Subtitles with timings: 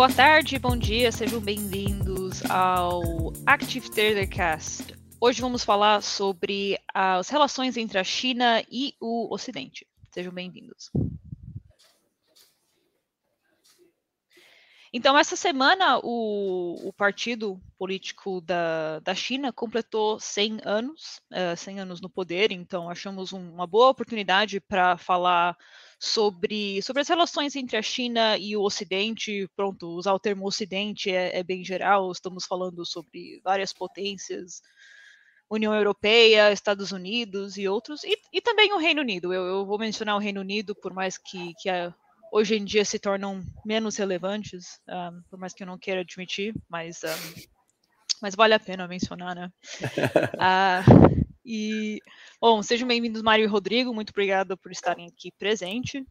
[0.00, 4.94] Boa tarde, bom dia, sejam bem-vindos ao Active Trader Cast.
[5.20, 9.86] Hoje vamos falar sobre as relações entre a China e o Ocidente.
[10.10, 10.90] Sejam bem-vindos.
[14.92, 21.56] Então, essa semana, o, o partido político da, da, China completou 100 anos, uh, eh,
[21.56, 25.56] 100 anos no poder, então achamos um, uma boa oportunidade para falar
[25.96, 29.48] sobre, sobre as relações entre a China e o Ocidente.
[29.54, 34.60] Pronto, usar o termo Ocidente é, é bem geral, estamos falando sobre várias potências,
[35.48, 39.32] União Europeia, Estados Unidos e outros, e, e também o Reino Unido.
[39.32, 41.94] Eu, eu, vou mencionar o Reino Unido, por mais que, que a,
[42.32, 46.54] hoje em dia se tornam menos relevantes, um, por mais que eu não queira admitir,
[46.68, 47.42] mas, um,
[48.22, 49.50] mas vale a pena mencionar, né?
[50.36, 51.10] uh,
[51.52, 52.00] E,
[52.40, 53.92] bom, sejam bem-vindos, Mário e Rodrigo.
[53.92, 56.06] Muito obrigada por estarem aqui presente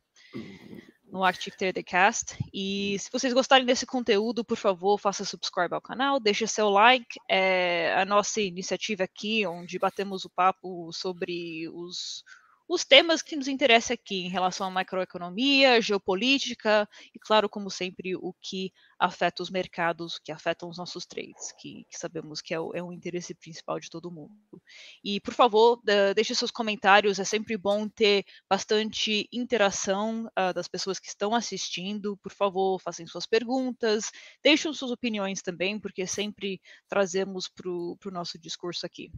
[1.05, 2.37] no Active Trader Cast.
[2.53, 7.19] E se vocês gostarem desse conteúdo, por favor, faça subscribe ao canal, deixe seu like.
[7.29, 12.23] É a nossa iniciativa aqui, onde batemos o papo sobre os
[12.69, 18.15] os temas que nos interessam aqui em relação à macroeconomia, geopolítica e, claro, como sempre,
[18.15, 22.59] o que afeta os mercados, que afetam os nossos trades, que, que sabemos que é
[22.59, 24.61] o, é o, interesse principal de todo mundo.
[25.03, 25.81] E, por favor,
[26.13, 32.17] deixe seus comentários, é sempre bom ter bastante interação uh, das pessoas que estão assistindo.
[32.17, 34.11] Por favor, façam suas perguntas,
[34.43, 39.11] deixem suas opiniões também, porque sempre trazemos para o nosso discurso aqui.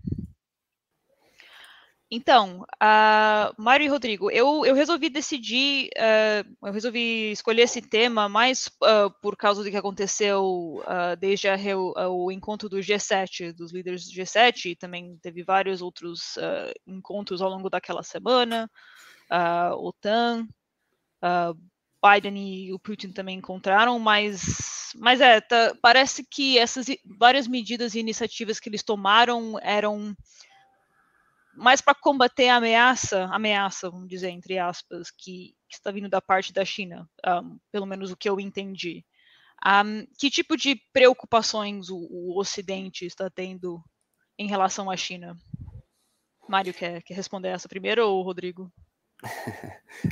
[2.14, 8.28] Então, uh, Mário e Rodrigo, eu, eu resolvi decidir, uh, eu resolvi escolher esse tema
[8.28, 10.44] mais uh, por causa do que aconteceu
[10.82, 11.48] uh, desde
[12.10, 16.36] o encontro do G7, dos líderes do G7, e também teve vários outros
[16.86, 18.70] encontros ao longo daquela semana,
[19.78, 20.46] OTAN,
[22.04, 27.96] Biden e o Putin também encontraram, mas, mas é, tá, parece que essas várias medidas
[27.96, 30.14] e iniciativas que eles tomaram eram
[31.56, 36.22] mais para combater a ameaça, ameaça, vamos dizer, entre aspas, que, que está vindo da
[36.22, 39.06] parte da China, um, pelo menos o que eu entendi.
[39.66, 43.84] Um, que tipo de preocupações o, o, Ocidente está tendo
[44.38, 45.38] em relação à China?
[46.50, 48.72] Mário, quer, quer responder essa primeiro ou Rodrigo?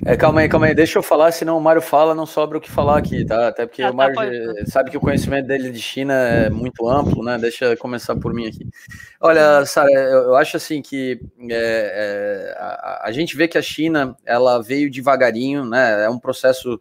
[0.06, 2.62] É, calma aí, calma aí, deixa eu falar, senão o Mário fala, não sobra o
[2.62, 3.48] que falar aqui, tá?
[3.48, 6.88] Até porque ah, o Mário tá, sabe que o conhecimento dele de China é muito
[6.88, 7.40] amplo, né?
[7.40, 8.68] Deixa eu começar por mim aqui.
[9.20, 13.62] Olha, Sara, eu, eu, acho assim que é, é, a, a, gente vê que a
[13.64, 16.06] China, ela veio devagarinho, né?
[16.06, 16.80] É um processo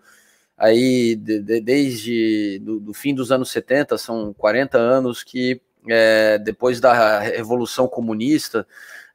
[0.56, 6.37] aí de, de, desde do, do, fim dos anos 70, são 40 anos que é,
[6.39, 8.66] depois da Revolução Comunista,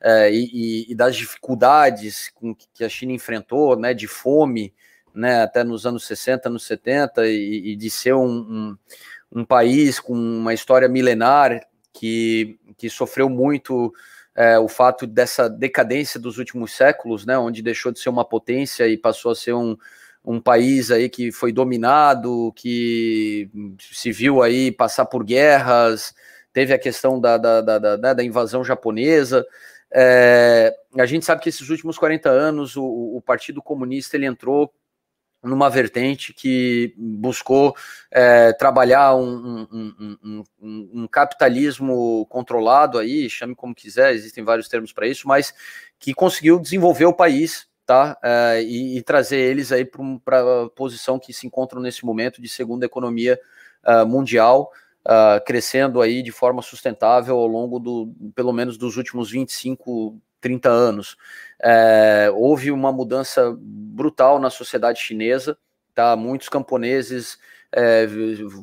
[0.04, 2.30] é, e, e, das dificuldades
[2.74, 4.74] que a China enfrentou, né, de fome,
[5.16, 8.78] né, até nos anos 60, anos 70, e, e de ser um, um,
[9.32, 13.94] um, país com uma história milenar que, que sofreu muito
[14.36, 18.86] é, o fato dessa decadência dos últimos séculos, né, onde deixou de ser uma potência
[18.88, 19.78] e passou a ser um,
[20.26, 23.50] um país aí que foi dominado, que
[23.80, 26.14] se viu aí passar por guerras,
[26.52, 29.46] teve a questão da, da, da, da, né, da invasão japonesa,
[29.94, 34.74] é, a gente sabe que esses últimos 40 anos o, o, Partido Comunista ele entrou
[35.44, 37.76] numa vertente que buscou
[38.10, 40.44] é, trabalhar um, um, um,
[41.04, 45.54] um, capitalismo controlado aí, chame como quiser, existem vários termos para isso, mas
[46.00, 48.18] que conseguiu desenvolver o país tá?
[48.24, 49.86] É, e, e, trazer eles aí
[50.24, 53.40] para a posição que se encontram nesse momento de segunda economia
[53.86, 54.72] uh, mundial,
[55.06, 60.70] uh, crescendo aí de forma sustentável ao longo do, pelo menos dos últimos 25, 30
[60.70, 61.16] anos.
[61.62, 65.58] É, houve uma mudança brutal na sociedade chinesa,
[65.96, 66.16] tá?
[66.16, 67.38] Muitos camponeses
[67.72, 68.08] é,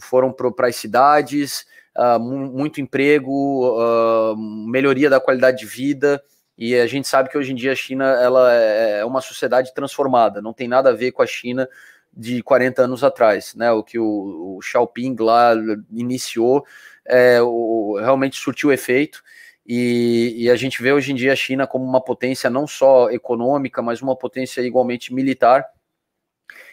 [0.00, 6.22] foram para as cidades, uh, muito emprego, uh, melhoria da qualidade de vida,
[6.56, 9.72] e a gente sabe que hoje em dia a China ela é, é uma sociedade
[9.74, 11.66] transformada, não tem nada a ver com a China
[12.12, 13.70] de 40 anos atrás, né?
[13.72, 15.54] O que o, o Xiaoping lá
[15.90, 16.64] iniciou
[17.06, 19.22] é, o, realmente surtiu efeito.
[19.66, 23.10] E, e, a gente vê hoje em dia a China como uma potência não só
[23.10, 25.64] econômica, mas uma potência igualmente militar.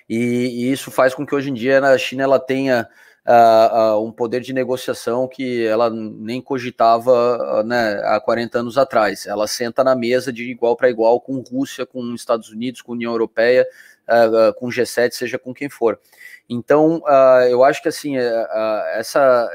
[0.09, 2.87] E, e isso faz com que hoje em dia a China ela tenha
[3.27, 8.77] uh, uh, um poder de negociação que ela nem cogitava uh, né, há 40 anos
[8.77, 9.25] atrás.
[9.25, 13.11] Ela senta na mesa de igual para igual com Rússia, com Estados Unidos, com União
[13.11, 13.67] Europeia,
[14.07, 15.99] uh, com G7, seja com quem for.
[16.49, 18.21] Então, uh, eu acho que assim, uh,
[18.93, 19.49] essa,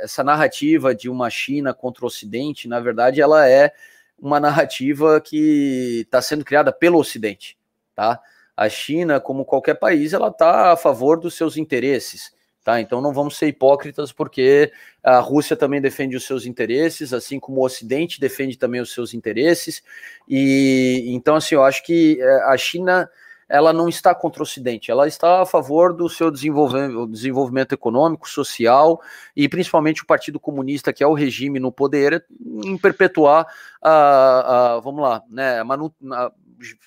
[0.00, 3.72] essa narrativa de uma China contra o Ocidente, na verdade, ela é
[4.18, 7.58] uma narrativa que está sendo criada pelo Ocidente,
[7.94, 8.20] tá?
[8.56, 12.32] A China, como qualquer país, ela está a favor dos seus interesses.
[12.64, 12.80] Tá?
[12.80, 14.70] Então não vamos ser hipócritas, porque
[15.02, 19.14] a Rússia também defende os seus interesses, assim como o Ocidente defende também os seus
[19.14, 19.82] interesses.
[20.28, 23.10] E então, assim, eu acho que é, a China
[23.52, 28.26] ela não está contra o Ocidente, ela está a favor do seu desenvolvimento, desenvolvimento econômico,
[28.26, 28.98] social
[29.36, 32.24] e principalmente o Partido Comunista, que é o regime no poder,
[32.64, 33.46] em perpetuar
[33.82, 36.32] a, a vamos lá, né, a manu, a,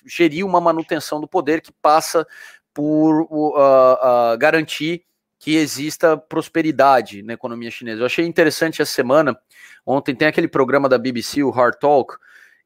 [0.04, 2.26] gerir uma manutenção do poder que passa
[2.74, 5.04] por uh, garantir
[5.38, 8.02] que exista prosperidade na economia chinesa.
[8.02, 9.38] Eu achei interessante essa semana,
[9.86, 12.16] ontem tem aquele programa da BBC, o Hard Talk,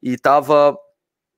[0.01, 0.75] e estava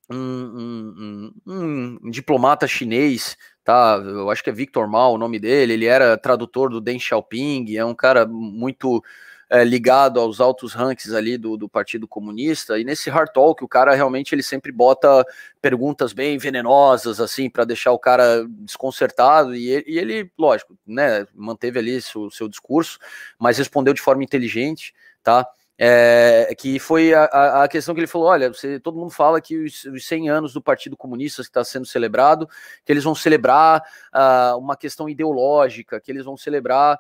[0.10, 4.02] um, um, um, diplomata chinês, tá?
[4.04, 7.76] Eu acho que é Victor Mao o nome dele, ele era tradutor do Deng Xiaoping,
[7.76, 9.04] é um cara muito
[9.50, 13.68] é, ligado aos altos ranks ali do, do Partido Comunista, e nesse hard talk o
[13.68, 15.26] cara realmente ele sempre bota
[15.62, 21.80] perguntas bem venenosas, assim, para deixar o cara desconcertado, e e ele, lógico, né, manteve
[21.80, 23.00] ali seu, seu discurso,
[23.40, 25.48] mas respondeu de forma inteligente, tá?
[25.78, 29.58] É, que foi a, a, questão que ele falou: olha, você, todo mundo fala que
[29.58, 32.48] os, os 100 anos do Partido Comunista que está sendo celebrado,
[32.86, 33.82] que eles vão celebrar
[34.14, 37.00] uh, uma questão ideológica, que eles vão celebrar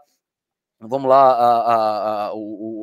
[0.88, 2.34] vamos lá, a, a,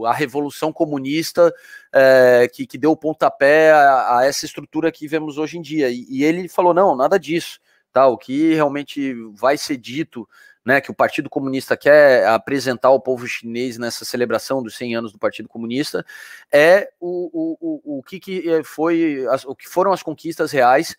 [0.07, 1.53] a, Revolução Comunista
[1.93, 5.91] é, que, que deu o pontapé a, a, essa estrutura que vemos hoje em dia.
[5.91, 7.59] E, e, ele falou: não, nada disso.
[7.93, 8.07] Tá?
[8.07, 10.29] O que realmente vai ser dito,
[10.65, 15.13] né, que o Partido Comunista quer apresentar ao povo chinês nessa celebração dos 100 anos
[15.13, 16.05] do Partido Comunista,
[16.53, 20.53] é o, o, o, o que, que eh, foi, as, o que foram as conquistas
[20.53, 20.97] reais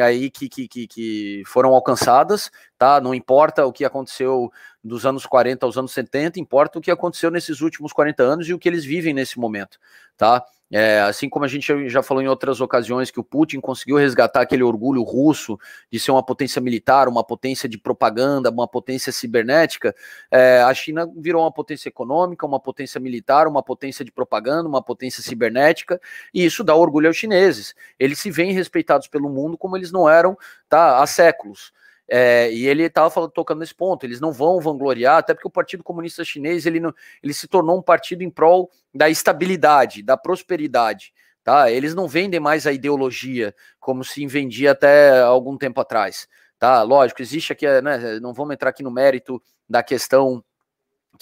[0.00, 3.00] aí que, que, que, que, foram alcançadas, tá?
[3.00, 4.50] Não importa o que aconteceu
[4.82, 8.54] dos anos 40 aos anos 70, importa o que aconteceu nesses últimos 40 anos e
[8.54, 9.78] o que eles vivem nesse momento,
[10.16, 10.42] tá?
[10.72, 14.40] É, assim como a gente já falou em outras ocasiões que o Putin conseguiu resgatar
[14.40, 15.58] aquele orgulho russo
[15.90, 19.94] de ser uma potência militar, uma potência de propaganda, uma potência cibernética,
[20.30, 24.82] é, a China virou uma potência econômica, uma potência militar, uma potência de propaganda, uma
[24.82, 26.00] potência cibernética,
[26.32, 27.74] e isso dá orgulho aos chineses.
[27.98, 30.38] Eles se veem respeitados pelo mundo como eles não eram
[30.70, 31.70] tá, há séculos.
[32.14, 35.82] É, e ele estava tocando nesse ponto, eles não vão vangloriar, até porque o Partido
[35.82, 36.92] Comunista Chinês ele, não,
[37.22, 41.10] ele se tornou um partido em prol da estabilidade, da prosperidade.
[41.42, 41.70] Tá?
[41.70, 46.28] Eles não vendem mais a ideologia como se vendia até algum tempo atrás.
[46.58, 46.82] Tá?
[46.82, 50.44] Lógico, existe aqui, né, não vamos entrar aqui no mérito da questão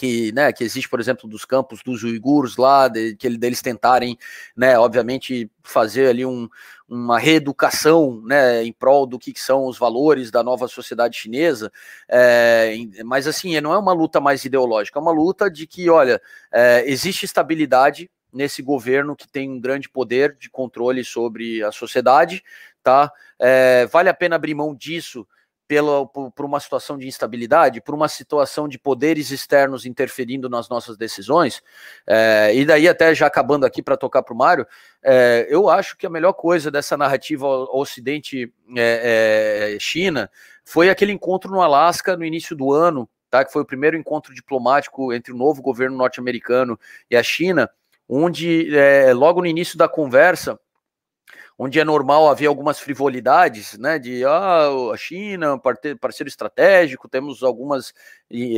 [0.00, 4.16] que, né, que existe, por exemplo, dos campos dos uigures lá, de, que deles tentarem,
[4.56, 6.48] né, obviamente fazer ali um,
[6.88, 11.70] uma reeducação, né, em prol do que, que são os valores da nova sociedade chinesa,
[12.08, 12.74] é,
[13.04, 16.18] mas assim, não é uma luta mais ideológica, é uma luta de que, olha,
[16.50, 22.42] é, existe estabilidade nesse governo que tem um grande poder de controle sobre a sociedade,
[22.82, 23.12] tá?
[23.38, 25.26] É, vale a pena abrir mão disso
[25.70, 30.68] pela, por, por, uma situação de instabilidade, por uma situação de poderes externos interferindo nas
[30.68, 31.62] nossas decisões,
[32.04, 34.66] é, e daí até já acabando aqui para tocar para o Mário,
[35.00, 40.28] é, eu acho que a melhor coisa dessa narrativa Ocidente-China é, é
[40.64, 44.34] foi aquele encontro no Alasca no início do ano, tá, que foi o primeiro encontro
[44.34, 46.76] diplomático entre o novo governo norte-americano
[47.08, 47.70] e a China,
[48.08, 50.58] onde é, logo no início da conversa
[51.62, 55.60] onde é normal haver algumas frivolidades, né, de ah, a China,
[56.00, 57.92] parceiro estratégico, temos algumas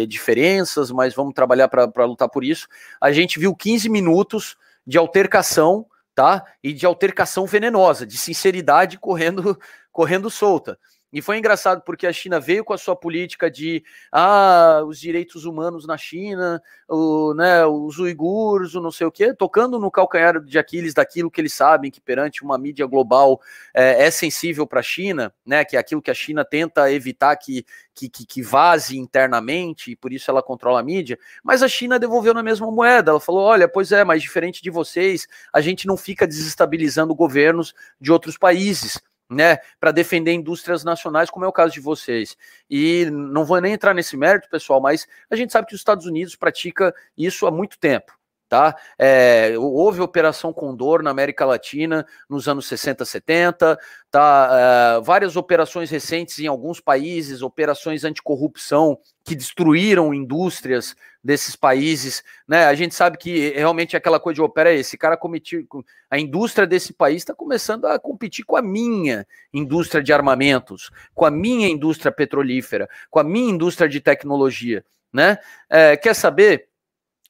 [0.06, 2.68] diferenças, mas vamos trabalhar para lutar por isso.
[3.00, 4.56] A gente viu 15 minutos
[4.86, 6.44] de altercação, tá?
[6.62, 9.58] E de altercação venenosa, de sinceridade correndo
[9.90, 10.78] correndo solta.
[11.12, 15.44] E foi engraçado porque a China veio com a sua política de ah, os direitos
[15.44, 20.40] humanos na China, o, né, os uigures, o não sei o quê, tocando no calcanhar
[20.40, 23.40] de Aquiles daquilo que eles sabem que perante uma mídia global
[23.74, 27.36] é, é sensível para a China, né, que é aquilo que a China tenta evitar
[27.36, 31.68] que, que, que, que vaze internamente, e por isso ela controla a mídia, mas a
[31.68, 33.10] China devolveu na mesma moeda.
[33.10, 37.74] Ela falou: olha, pois é, mas diferente de vocês, a gente não fica desestabilizando governos
[38.00, 38.98] de outros países
[39.30, 42.36] né, para defender indústrias nacionais, como é o caso de vocês.
[42.68, 46.06] E não vou nem entrar nesse mérito, pessoal, mas a gente sabe que os Estados
[46.06, 48.12] Unidos pratica isso há muito tempo.
[48.52, 48.76] Tá?
[48.98, 53.78] É, houve Operação Condor na América Latina nos anos 60, 70,
[54.10, 54.98] tá?
[54.98, 60.94] É, várias operações recentes em alguns países, operações anticorrupção que destruíram indústrias
[61.24, 62.66] desses países, né?
[62.66, 65.66] A gente sabe que realmente aquela coisa de opera, esse cara cometiu,
[66.10, 71.24] a indústria desse país está começando a competir com a minha indústria de armamentos, com
[71.24, 75.38] a minha indústria petrolífera, com a minha indústria de tecnologia, né?
[75.70, 76.70] É, quer saber?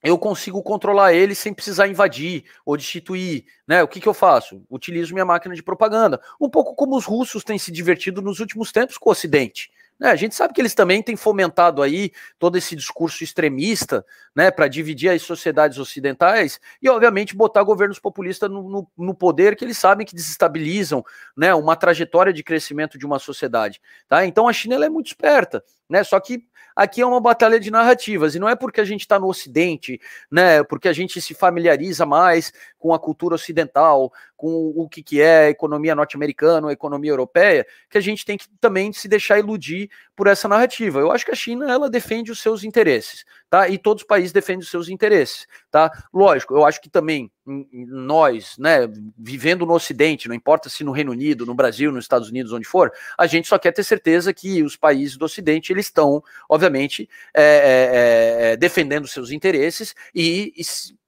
[0.02, 3.82] Eu consigo controlar ele sem precisar invadir ou destituir, né?
[3.82, 4.62] O que, que eu faço?
[4.68, 6.21] Utilizo minha máquina de propaganda.
[6.40, 9.71] Um pouco como os russos têm se divertido nos últimos tempos com o Ocidente.
[9.99, 10.11] Né?
[10.11, 14.66] A gente sabe que eles também têm fomentado aí todo esse discurso extremista, né, para
[14.66, 19.78] dividir as sociedades ocidentais e, obviamente, botar governos populistas no, no, no, poder que eles
[19.78, 21.04] sabem que desestabilizam,
[21.37, 24.25] né, uma trajetória de crescimento de uma sociedade, tá?
[24.25, 26.02] Então a China é muito esperta, né?
[26.02, 26.44] Só que
[26.75, 30.00] aqui é uma batalha de narrativas, e não é porque a gente está no Ocidente,
[30.30, 30.62] né?
[30.64, 35.44] Porque a gente se familiariza mais com a cultura ocidental, com o que, que é
[35.44, 39.88] a economia norte-americana, a economia europeia, que a gente tem que também se deixar iludir
[40.16, 40.99] por essa narrativa.
[40.99, 43.68] Eu acho que a China ela defende os seus interesses, tá?
[43.68, 45.92] E todos os países defendem os seus interesses, tá?
[46.12, 51.12] Lógico, eu acho que também nós, né, vivendo no Ocidente, não importa se no Reino
[51.12, 54.61] Unido, no Brasil, nos Estados Unidos, onde for, a gente só quer ter certeza que
[54.64, 60.62] os países do Ocidente eles estão, obviamente, é, é, é, defendendo seus interesses e, e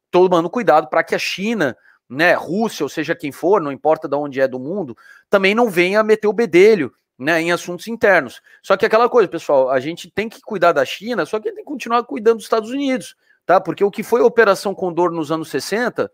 [0.09, 1.77] tomando cuidado para que a China
[2.09, 4.97] né, Rússia, ou seja quem for, não importa de onde é do mundo,
[5.29, 8.41] também não venha meter o bedelho né, em assuntos internos.
[8.63, 11.65] Só que aquela coisa, pessoal, a gente tem que cuidar da China, só que tem
[11.65, 13.61] que continuar cuidando dos Estados Unidos, tá?
[13.61, 16.11] Porque o que foi a Operação Condor nos anos 60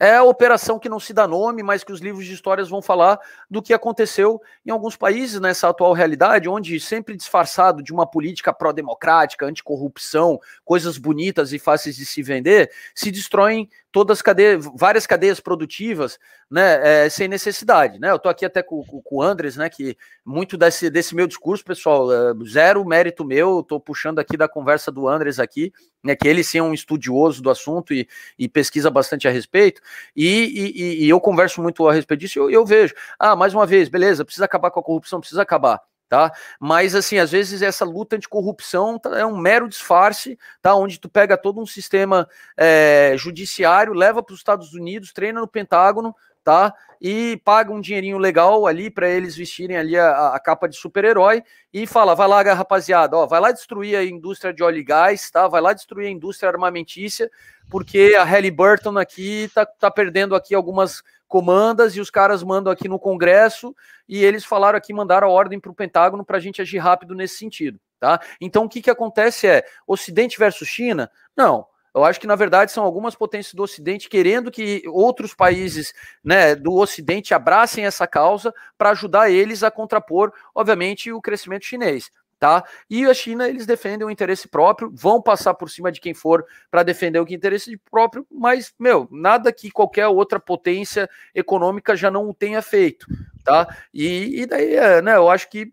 [0.00, 2.80] é a operação que não se dá nome, mas que os livros de histórias vão
[2.80, 8.06] falar do que aconteceu em alguns países nessa atual realidade, onde sempre disfarçado de uma
[8.06, 14.64] política pró-democrática, anticorrupção, coisas bonitas e fáceis de se vender, se destroem todas as cadeias,
[14.76, 16.18] várias cadeias produtivas,
[16.50, 18.10] né, é, sem necessidade, né?
[18.10, 21.26] Eu tô aqui até com, com, com, o Andres, né, que muito desse, desse meu
[21.26, 25.72] discurso, pessoal, é, zero mérito meu, tô puxando aqui da conversa do Andres aqui,
[26.04, 29.80] né, que ele sim é um estudioso do assunto e, e pesquisa bastante a respeito,
[30.14, 33.54] e, e, e, eu converso muito a respeito disso, e eu, eu vejo, ah, mais
[33.54, 35.80] uma vez, beleza, precisa acabar com a corrupção, precisa acabar,
[36.10, 36.32] tá?
[36.58, 40.74] Mas assim, às vezes essa luta anticorrupção tá, é um mero disfarce, tá?
[40.74, 45.46] Onde tu pega todo um sistema é, judiciário, leva para os Estados Unidos, treina no
[45.46, 46.74] Pentágono, tá?
[47.00, 51.42] E paga um dinheirinho legal ali para eles vestirem ali a, a capa de super-herói
[51.72, 55.30] e fala: vai lá, rapaziada, ó, vai lá destruir a indústria de óleo e gás,
[55.30, 55.48] tá?
[55.48, 57.30] Vai lá destruir a indústria armamentícia,
[57.70, 62.88] porque a Halliburton aqui tá, tá perdendo aqui algumas comandas e os caras mandam aqui
[62.88, 63.74] no Congresso
[64.08, 67.14] e eles falaram aqui, mandaram a ordem para o Pentágono para a gente agir rápido
[67.14, 68.20] nesse sentido, tá?
[68.40, 71.10] Então o que, que acontece é Ocidente versus China?
[71.36, 71.69] Não.
[71.94, 75.92] Eu acho que, na verdade, são algumas potências do Ocidente querendo que outros países
[76.22, 82.10] né, do Ocidente abracem essa causa para ajudar eles a contrapor, obviamente, o crescimento chinês
[82.40, 82.64] tá?
[82.88, 86.44] E a China, eles defendem o interesse próprio, vão passar por cima de quem for
[86.70, 92.10] para defender o que interesse próprio, mas, meu, nada que qualquer outra potência econômica já
[92.10, 93.06] não tenha feito,
[93.44, 93.68] tá?
[93.92, 95.70] E, e daí, é, né, eu acho que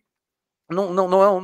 [0.70, 1.42] não, não, não, é,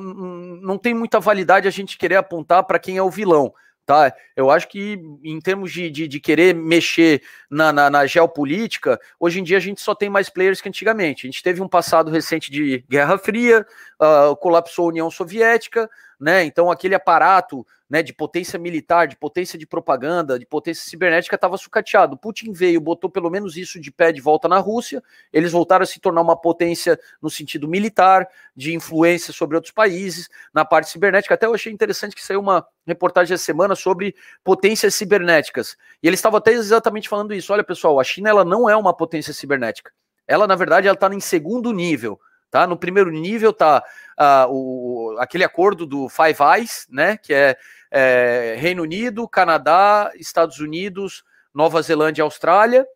[0.61, 3.53] não tem muita validade a gente querer apontar para quem é o vilão
[3.85, 4.13] tá?
[4.35, 9.39] Eu acho que em termos de, de, de querer mexer na, na, na, geopolítica, hoje
[9.39, 11.25] em dia a gente só tem mais players que antigamente.
[11.25, 13.65] A gente teve um passado recente de Guerra Fria,
[14.01, 15.89] uh, colapsou a União Soviética,
[16.23, 16.45] né?
[16.45, 21.57] Então aquele aparato né, de potência militar, de potência de propaganda, de potência cibernética estava
[21.57, 22.17] sucateado.
[22.17, 25.03] Putin veio, botou pelo menos isso de pé de volta na Rússia.
[25.31, 30.27] Eles voltaram a se tornar uma potência no sentido militar, de influência sobre outros países,
[30.51, 31.35] na parte cibernética.
[31.35, 35.77] Até eu achei interessante que saiu uma reportagem essa semana sobre potências cibernéticas.
[36.01, 37.53] E eles estavam até exatamente falando isso.
[37.53, 39.91] Olha, pessoal, a China ela não é uma potência cibernética.
[40.27, 42.19] Ela, na verdade, ela está em segundo nível.
[42.53, 42.67] Tá?
[42.67, 43.83] No primeiro nível tá
[44.19, 47.17] uh, o, aquele acordo do Five Eyes, né?
[47.17, 47.57] Que é
[47.95, 52.87] é, Reino Unido, Canadá, Estados Unidos, Nova Zelândia, Austrália,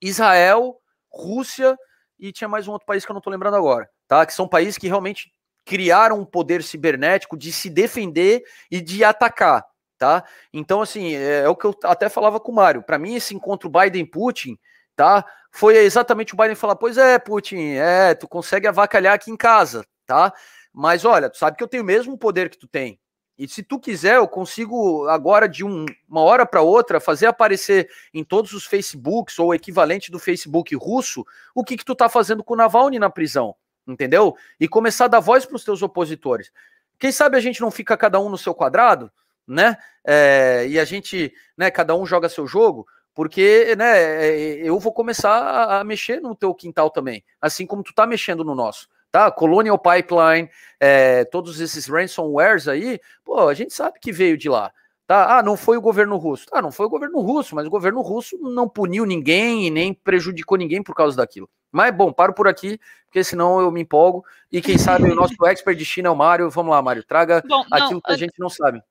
[0.00, 0.76] Israel,
[1.10, 1.76] Rússia
[2.16, 4.24] e tinha mais um outro país que eu não estou lembrando agora, tá?
[4.24, 5.32] Que são países que realmente
[5.64, 9.64] criaram um poder cibernético de se defender e de atacar,
[9.98, 10.22] tá?
[10.52, 12.84] Então, assim, é, é o que eu até falava com o Mário.
[12.84, 14.56] Para mim, esse encontro Biden-Putin,
[14.94, 15.24] tá?
[15.56, 19.86] Foi exatamente o Biden falar: pois é, Putin, é, tu consegue avacalhar aqui em casa,
[20.04, 20.32] tá?
[20.72, 22.98] Mas olha, tu sabe que eu tenho o mesmo poder que tu tem,
[23.38, 27.88] e se tu quiser, eu consigo agora de um, uma hora para outra fazer aparecer
[28.12, 32.42] em todos os Facebooks ou equivalente do Facebook russo o que que tu tá fazendo
[32.42, 33.54] com o Navalny na prisão,
[33.86, 34.36] entendeu?
[34.58, 36.50] E começar a dar voz para os teus opositores.
[36.98, 39.10] Quem sabe a gente não fica cada um no seu quadrado,
[39.46, 39.76] né?
[40.04, 41.70] É, e a gente, né?
[41.70, 44.26] Cada um joga seu jogo, porque, né?
[44.26, 48.06] É, eu vou começar a, a mexer no teu quintal também, assim como tu tá
[48.06, 49.30] mexendo no nosso tá?
[49.30, 54.72] Colonial Pipeline, é, todos esses ransomwares aí, pô, a gente sabe que veio de lá.
[55.06, 55.38] Tá?
[55.38, 56.46] Ah, não foi o governo russo.
[56.50, 59.94] Ah, não foi o governo russo, mas o governo russo não puniu ninguém e nem
[59.94, 61.48] prejudicou ninguém por causa daquilo.
[61.70, 64.24] Mas, bom, paro por aqui, porque senão eu me empolgo.
[64.50, 66.50] E quem sabe o nosso expert de China é o Mário.
[66.50, 68.82] Vamos lá, Mário, traga bom, aquilo não, que a gente não sabe.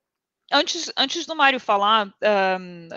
[0.50, 2.88] antes, antes do Mário falar, um,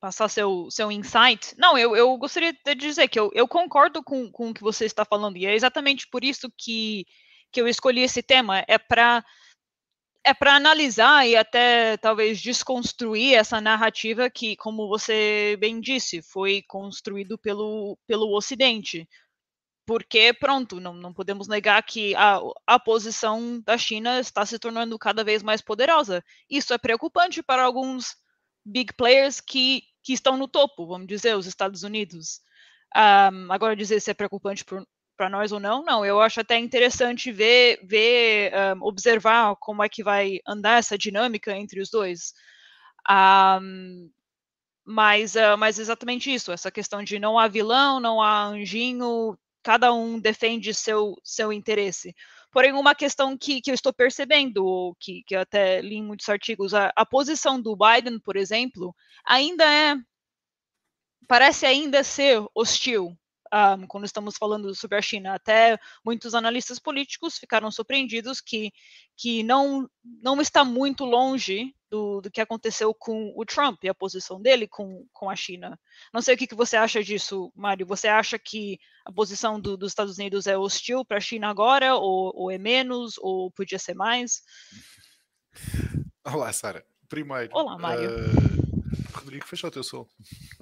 [0.00, 4.30] passar seu, seu insight, não, eu, eu gostaria de dizer que eu, eu concordo com,
[4.30, 7.06] com o que você está falando, e é exatamente por isso que,
[7.52, 9.24] que eu escolhi esse tema, é para
[10.24, 16.62] é para analisar e até talvez desconstruir essa narrativa que, como você bem disse, foi
[16.68, 19.08] construído pelo, pelo Ocidente.
[19.86, 24.98] Porque, pronto, não, não podemos negar que a, a posição da China está se tornando
[24.98, 26.22] cada vez mais poderosa.
[26.48, 28.14] Isso é preocupante para alguns
[28.64, 32.40] big players que, que estão no topo, vamos dizer, os Estados Unidos.
[32.96, 34.64] Um, agora, dizer se é preocupante
[35.16, 36.04] para nós ou não, não.
[36.04, 41.56] Eu acho até interessante ver, ver um, observar como é que vai andar essa dinâmica
[41.56, 42.32] entre os dois.
[43.08, 44.10] Um,
[44.84, 49.92] mas, uh, mas exatamente isso, essa questão de não há vilão, não há anjinho, cada
[49.92, 52.14] um defende seu, seu interesse.
[52.50, 56.28] Porém, uma questão que, que eu estou percebendo, que, que eu até li em muitos
[56.28, 59.96] artigos, a, a posição do Biden, por exemplo, ainda é.
[61.28, 63.16] parece ainda ser hostil
[63.52, 65.34] um, quando estamos falando sobre a China.
[65.34, 68.72] Até muitos analistas políticos ficaram surpreendidos que,
[69.16, 69.88] que não,
[70.22, 74.68] não está muito longe do, do que aconteceu com o Trump e a posição dele
[74.68, 75.78] com, com a China.
[76.12, 77.86] Não sei o que, que você acha disso, Mário.
[77.86, 81.96] Você acha que a posição do, dos Estados Unidos é hostil para a China agora,
[81.96, 84.42] ou, ou é menos, ou podia ser mais?
[86.24, 86.84] Olá, Sara.
[87.08, 87.50] Primeiro.
[87.52, 88.10] Olá, Mário.
[88.10, 88.59] Uh
[89.20, 90.06] Rodrigo, fecha o teu som.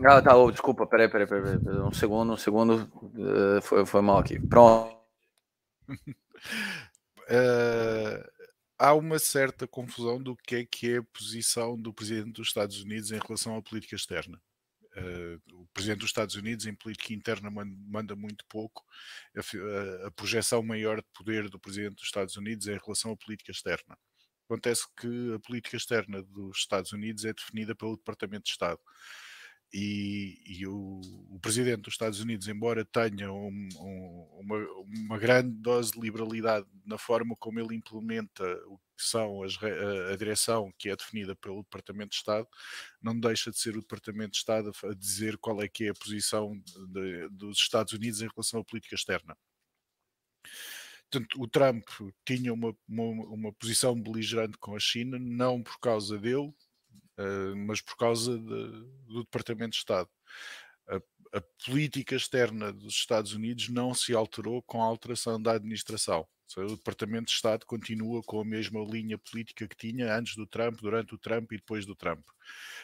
[0.05, 4.03] Ah, tá, oh, desculpa, peraí, peraí, peraí, peraí, um segundo, um segundo, uh, foi, foi
[4.03, 4.39] mal aqui.
[4.39, 4.97] Pronto.
[5.89, 5.99] uh,
[8.79, 12.81] há uma certa confusão do que é que é a posição do Presidente dos Estados
[12.83, 14.41] Unidos em relação à política externa.
[14.97, 18.85] Uh, o Presidente dos Estados Unidos em política interna manda, muito pouco.
[19.37, 23.17] A, a, projeção maior de poder do Presidente dos Estados Unidos é em relação à
[23.17, 23.97] política externa.
[24.49, 28.81] Acontece que a política externa dos Estados Unidos é definida pelo Departamento de Estado.
[29.71, 34.57] E, e o, o, presidente dos Estados Unidos, embora tenha um, um, uma,
[35.07, 40.13] uma, grande dose de liberalidade na forma como ele implementa o que são as, a,
[40.15, 42.49] a, direção que é definida pelo Departamento de Estado,
[43.03, 45.91] não deixa de ser o Departamento de Estado a, a dizer qual é que é
[45.91, 49.37] a posição de, de, dos Estados Unidos em relação à política externa.
[51.11, 51.89] Portanto, o Trump
[52.25, 56.53] tinha uma, uma, uma, posição beligerante com a China, não por causa dele,
[57.19, 58.71] uh, mas por causa de,
[59.07, 60.09] do Departamento de Estado.
[60.87, 60.97] A,
[61.39, 66.27] a, política externa dos Estados Unidos não se alterou com a alteração da administração.
[66.57, 70.81] O Departamento de Estado continua com a mesma linha política que tinha antes do Trump,
[70.81, 72.25] durante o Trump e depois do Trump.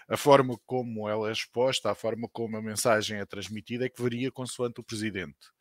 [0.06, 4.02] A forma como ela é exposta, a forma como a mensagem é transmitida é que
[4.02, 5.53] varia consoante o presidente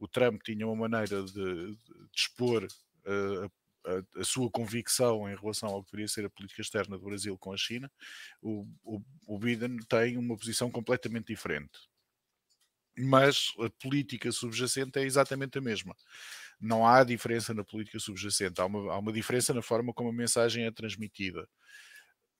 [0.00, 1.78] o Trump tinha uma maneira de, de,
[2.16, 3.52] expor uh,
[3.86, 7.36] a, a, sua convicção em relação ao que deveria ser a política externa do Brasil
[7.38, 7.90] com a China,
[8.42, 11.78] o, o, o Biden tem uma posição completamente diferente.
[12.98, 15.94] Mas a política subjacente é exatamente a mesma.
[16.60, 20.12] Não há diferença na política subjacente, há uma, há uma diferença na forma como a
[20.12, 21.48] mensagem é transmitida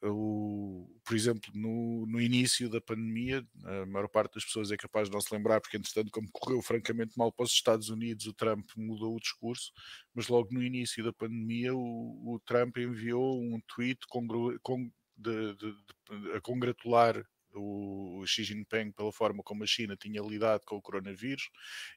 [0.03, 5.09] o, por exemplo, no, no, início da pandemia, a maior parte das pessoas é capaz
[5.09, 8.33] de não se lembrar, porque entretanto, como correu francamente mal para os Estados Unidos, o
[8.33, 9.73] Trump mudou o discurso,
[10.15, 15.55] mas logo no início da pandemia, o, o Trump enviou um tweet congru, con, de,
[15.57, 17.23] de, de, a congratular
[17.55, 21.51] o Xi Jinping pela forma como a China tinha lidado com o coronavírus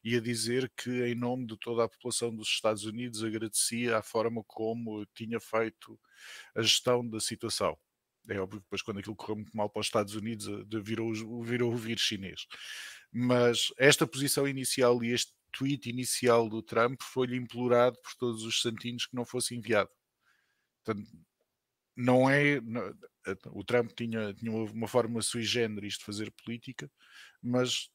[0.04, 4.02] e a dizer que, em nome de toda a população dos Estados Unidos, agradecia a
[4.02, 6.00] forma como tinha feito
[6.56, 7.78] a gestão da situação.
[8.29, 11.13] É óbvio que depois, quando aquilo correu muito mal para os Estados Unidos, eh, virou,
[11.43, 12.47] virou o vírus chinês.
[13.12, 18.62] Mas esta posição inicial e este tweet inicial do Trump foi-lhe implorado por todos os
[18.62, 19.89] santinhos que não fosse enviado.
[20.83, 21.07] Portanto,
[21.95, 22.59] não é.
[22.62, 22.93] Não,
[23.51, 26.91] o Trump tinha, tinha uma forma sui generis de fazer política,
[27.41, 27.89] mas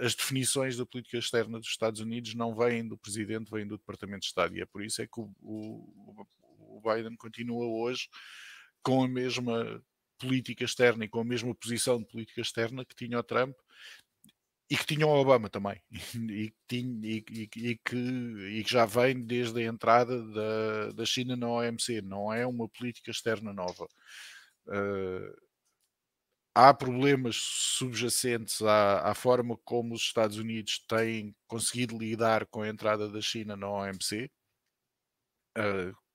[0.00, 4.20] as, definições da política externa dos Estados Unidos não vêm do presidente, vêm do Departamento
[4.20, 4.56] de Estado.
[4.56, 6.26] E é por isso é que o, o,
[6.58, 8.08] o Biden continua hoje
[8.86, 9.82] com a mesma
[10.16, 13.56] política externa e com a mesma posição de política externa que tinha o Trump
[14.70, 15.82] e que tinha o Obama também
[16.30, 21.04] e, tinha, e, e, e, que, e que já vem desde a entrada da, da
[21.04, 23.88] China na OMC, não é uma política externa nova.
[24.68, 25.36] Uh,
[26.54, 32.68] há problemas subjacentes à, à, forma como os Estados Unidos têm conseguido lidar com a
[32.68, 34.30] entrada da China na OMC.
[35.58, 36.05] Uh,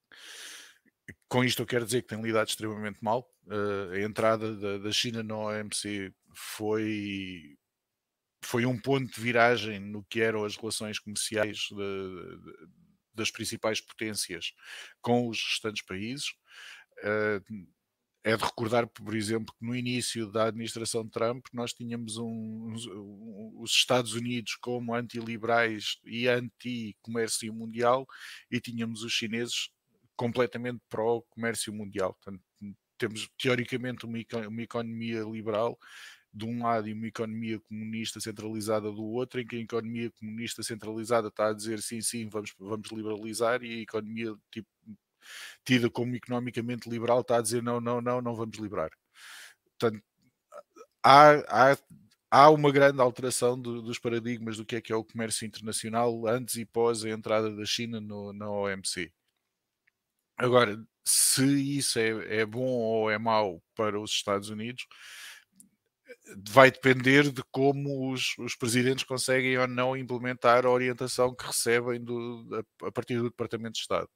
[1.28, 3.30] com isto eu quero dizer que tem lidado extremamente mal.
[3.46, 7.58] Uh, a entrada da, da, China na OMC foi,
[8.44, 12.68] foi um ponto de viragem no que eram as relações comerciais de, de,
[13.14, 14.54] das principais potências
[15.02, 16.30] com os restantes países.
[17.00, 17.68] Uh,
[18.24, 22.74] é de recordar, por exemplo, que no início da administração de Trump nós tínhamos um,
[22.76, 28.06] um, os Estados Unidos como antiliberais e anti-comércio mundial
[28.52, 29.70] e tínhamos os chineses
[30.22, 32.14] completamente pró-comércio mundial.
[32.14, 32.44] Portanto,
[32.96, 35.80] temos teoricamente uma, uma economia liberal
[36.32, 40.62] de um lado e uma economia comunista centralizada do outro, em que a economia comunista
[40.62, 44.70] centralizada está a dizer sim, sim, vamos, vamos liberalizar, e a economia tipo,
[45.66, 48.92] tida como economicamente liberal está a dizer não, não, não, não vamos liberar.
[49.80, 50.04] Portanto,
[51.04, 51.78] há, há,
[52.30, 56.28] há uma grande alteração do, dos paradigmas do que é que é o comércio internacional
[56.28, 59.12] antes e pós a entrada da China no, na OMC.
[60.42, 60.76] Agora,
[61.06, 64.88] se isso é, é bom ou é mau para os Estados Unidos,
[66.50, 72.04] vai depender de como os, os, presidentes conseguem ou não implementar a orientação que recebem
[72.04, 72.48] do,
[72.82, 74.10] a, a, partir do Departamento de Estado.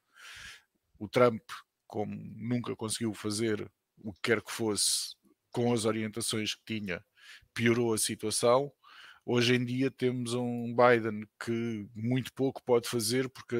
[0.97, 1.43] O Trump,
[1.85, 5.15] como nunca conseguiu fazer o que quer que fosse
[5.51, 7.05] com as orientações que tinha,
[7.53, 8.71] piorou a situação.
[9.23, 13.55] Hoje em dia temos um Biden que muito pouco pode fazer porque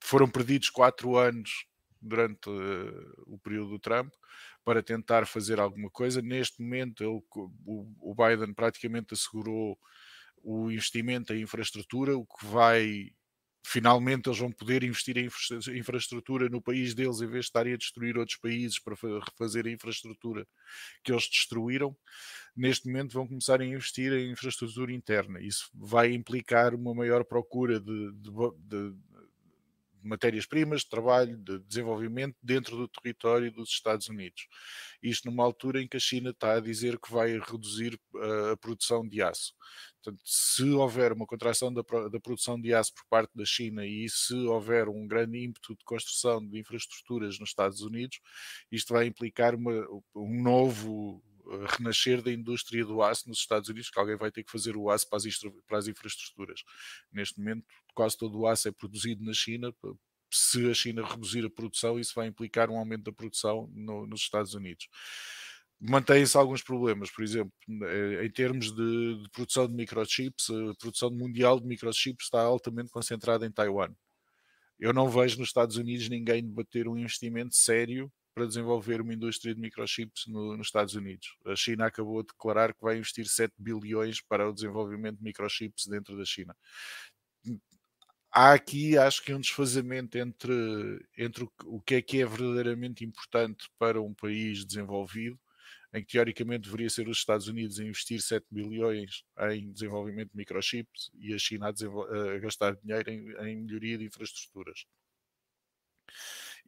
[0.00, 1.66] foram perdidos quatro anos
[2.00, 4.12] durante uh, o período do Trump
[4.64, 6.20] para tentar fazer alguma coisa.
[6.20, 7.22] Neste momento, ele,
[7.64, 9.78] o, o Biden praticamente assegurou
[10.42, 13.10] o investimento em infraestrutura, o que vai
[13.68, 15.28] finalmente eles vão poder investir em
[15.76, 19.70] infraestrutura no país deles em vez de estarem a destruir outros países para refazer a
[19.70, 20.46] infraestrutura
[21.02, 21.96] que eles destruíram.
[22.56, 25.40] Neste momento vão começar a investir em infraestrutura interna.
[25.40, 28.94] Isso vai implicar uma maior procura de, de, de
[30.02, 34.46] matérias-primas, de trabalho, de desenvolvimento dentro do território dos Estados Unidos.
[35.02, 38.56] Isto numa altura em que a China está a dizer que vai reduzir uh, a
[38.56, 39.54] produção de aço.
[40.02, 44.08] Portanto, se houver uma contração da, da, produção de aço por parte da China e
[44.08, 48.20] se houver um grande ímpeto de construção de infraestruturas nos Estados Unidos,
[48.70, 49.72] isto vai implicar uma,
[50.14, 51.22] um novo
[51.76, 54.90] renascer da indústria do aço nos Estados Unidos, que alguém vai ter que fazer o
[54.90, 55.24] aço para as,
[55.66, 56.62] para as infraestruturas.
[57.12, 59.74] Neste momento, quase todo o aço é produzido na China.
[60.30, 64.22] Se a China reduzir a produção, isso vai implicar um aumento da produção no, nos
[64.22, 64.88] Estados Unidos.
[65.78, 67.52] Mantêm-se alguns problemas, por exemplo,
[67.84, 72.90] eh, em termos de, de produção de microchips, a produção mundial de microchips está altamente
[72.90, 73.94] concentrada em Taiwan.
[74.78, 79.54] Eu não vejo nos Estados Unidos ninguém debater um investimento sério para desenvolver uma indústria
[79.54, 81.34] de microchips no, nos Estados Unidos.
[81.46, 85.86] A China acabou de declarar que vai investir 7 bilhões para o desenvolvimento de microchips
[85.86, 86.54] dentro da China.
[88.30, 90.52] Há aqui, acho que, um desfazamento entre,
[91.16, 95.40] entre o, que é que é verdadeiramente importante para um país desenvolvido,
[95.94, 100.36] em que teoricamente deveria ser os Estados Unidos a investir 7 bilhões em desenvolvimento de
[100.36, 104.84] microchips e a China a, a gastar dinheiro em, em melhoria de infraestruturas.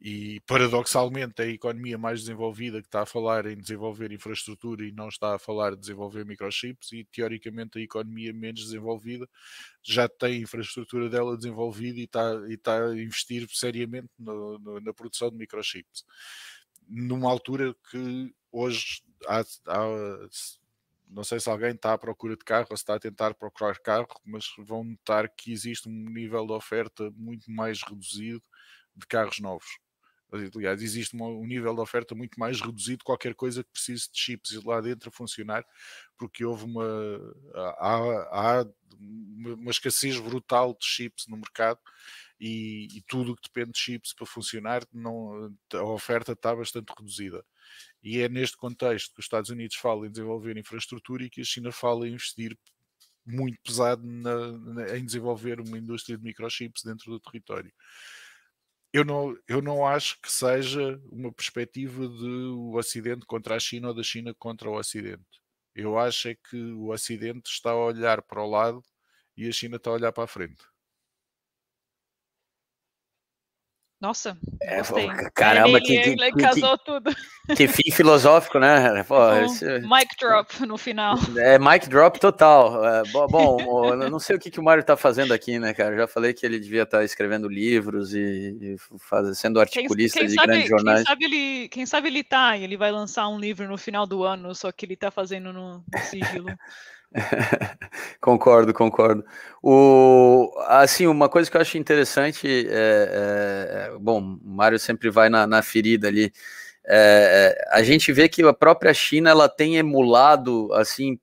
[0.01, 5.09] E paradoxalmente, a economia mais desenvolvida que está a falar em desenvolver infraestrutura e não
[5.09, 9.27] está a falar de desenvolver microchips, e teoricamente a economia menos desenvolvida
[9.83, 14.79] já tem a infraestrutura dela desenvolvida e está, e está a investir seriamente no, no,
[14.79, 16.05] na produção de microchips.
[16.87, 19.85] Numa altura que hoje há, há
[21.09, 23.79] não sei se alguém está à procura de carro ou se está a tentar procurar
[23.79, 28.41] carro, mas vão notar que existe um nível de oferta muito mais reduzido
[28.95, 29.79] de carros novos.
[30.31, 34.63] Aliás, existe um nível de oferta muito mais reduzido, qualquer coisa que precise de chips
[34.63, 35.65] lá dentro a funcionar,
[36.17, 36.85] porque houve uma,
[37.55, 38.65] há, há
[38.99, 41.79] uma escassez brutal de chips no mercado
[42.39, 47.43] e, e tudo que depende de chips para funcionar, não, a oferta está bastante reduzida.
[48.03, 51.45] E é neste contexto que os Estados Unidos falam em desenvolver infraestrutura e que a
[51.45, 52.57] China fala em investir
[53.25, 57.71] muito pesado na, na, em desenvolver uma indústria de microchips dentro do território
[58.91, 63.89] eu não, eu não acho que seja uma perspectiva de o Ocidente contra a China
[63.89, 65.23] ou da China contra o Ocidente.
[65.75, 68.83] Eu acho é que o Ocidente está a olhar para o lado
[69.37, 70.63] e a China está a olhar para a frente.
[73.99, 75.09] Nossa, é, gostei.
[75.33, 77.15] Caramba, ele, que, ele que, casou que, tudo.
[77.53, 79.03] Que fim filosófico, né?
[79.03, 79.65] Pô, um esse...
[79.79, 81.17] Mic drop no final.
[81.37, 82.85] É, mic drop total.
[82.85, 85.97] É, bom, eu não sei o que, que o Mário tá fazendo aqui, né, cara?
[85.97, 90.27] Já falei que ele devia estar tá escrevendo livros e, e faz, sendo articulista quem,
[90.27, 91.03] quem de sabe, grandes jornais.
[91.03, 94.23] Quem sabe, ele, quem sabe ele tá, ele vai lançar um livro no final do
[94.23, 96.47] ano, só que ele tá fazendo no, no sigilo.
[98.21, 99.25] concordo, concordo.
[99.61, 105.29] O, assim, uma coisa que eu acho interessante é, é bom, o Mário sempre vai
[105.29, 106.31] na, na ferida ali.
[106.85, 111.19] É, é, a gente vê que a própria China ela tem emulado assim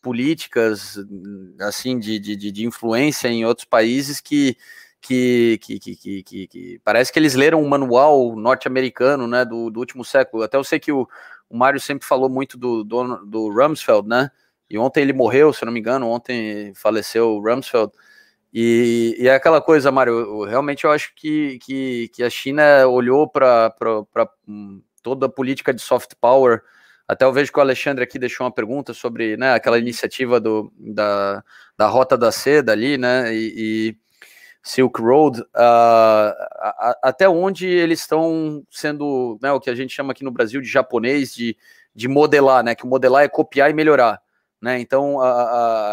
[0.00, 0.96] políticas
[1.60, 4.56] assim de, de, de influência em outros países que
[5.00, 9.80] que, que, que, que, que parece que eles leram um manual norte-americano, né, do, do
[9.80, 10.42] último século.
[10.42, 11.08] Até eu sei que o,
[11.48, 14.30] o Mário sempre falou muito do, do, do Rumsfeld, né?
[14.70, 17.92] E ontem ele morreu, se não me engano, ontem faleceu o Rumsfeld.
[18.52, 23.28] E, e é aquela coisa, Mário, realmente eu acho que, que, que a China olhou
[23.28, 23.74] para
[24.46, 26.62] hum, toda a política de soft power.
[27.06, 30.72] Até eu vejo que o Alexandre aqui deixou uma pergunta sobre né, aquela iniciativa do,
[30.78, 31.42] da,
[31.76, 33.34] da Rota da Seda ali, né?
[33.34, 33.96] E, e
[34.62, 36.34] Silk Road, uh, a,
[36.78, 40.60] a, até onde eles estão sendo, né, o que a gente chama aqui no Brasil
[40.60, 41.56] de japonês, de,
[41.94, 42.74] de modelar, né?
[42.74, 44.20] Que modelar é copiar e melhorar.
[44.60, 44.78] Né?
[44.80, 45.18] Então,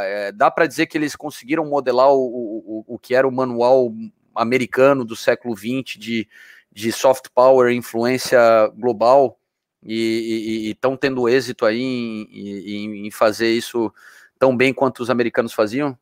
[0.03, 3.93] é, dá para dizer que eles conseguiram modelar o, o, o que era o manual
[4.35, 6.27] americano do século XX de,
[6.71, 8.39] de soft power, influência
[8.75, 9.39] global,
[9.83, 13.93] e estão tendo êxito aí em, em, em fazer isso
[14.37, 15.97] tão bem quanto os americanos faziam?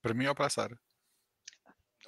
[0.00, 0.78] Para mim é a Sara.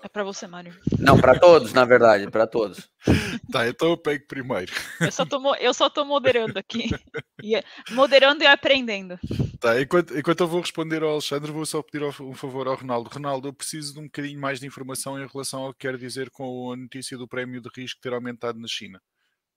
[0.03, 0.79] É para você, Mário.
[0.99, 2.89] Não, para todos, na verdade, para todos.
[3.53, 4.73] Tá, então eu pego primeiro.
[5.01, 6.91] Eu só tô, eu só tô moderando aqui.
[7.45, 9.21] E, moderando e aprendendo.
[9.61, 13.11] Tá, enquanto, enquanto eu vou responder ao Alexandre, vou só pedir um favor ao Ronaldo.
[13.13, 16.31] Ronaldo, eu preciso de um bocadinho mais de informação em relação ao que quer dizer
[16.31, 19.01] com a notícia do prémio de risco ter aumentado na China.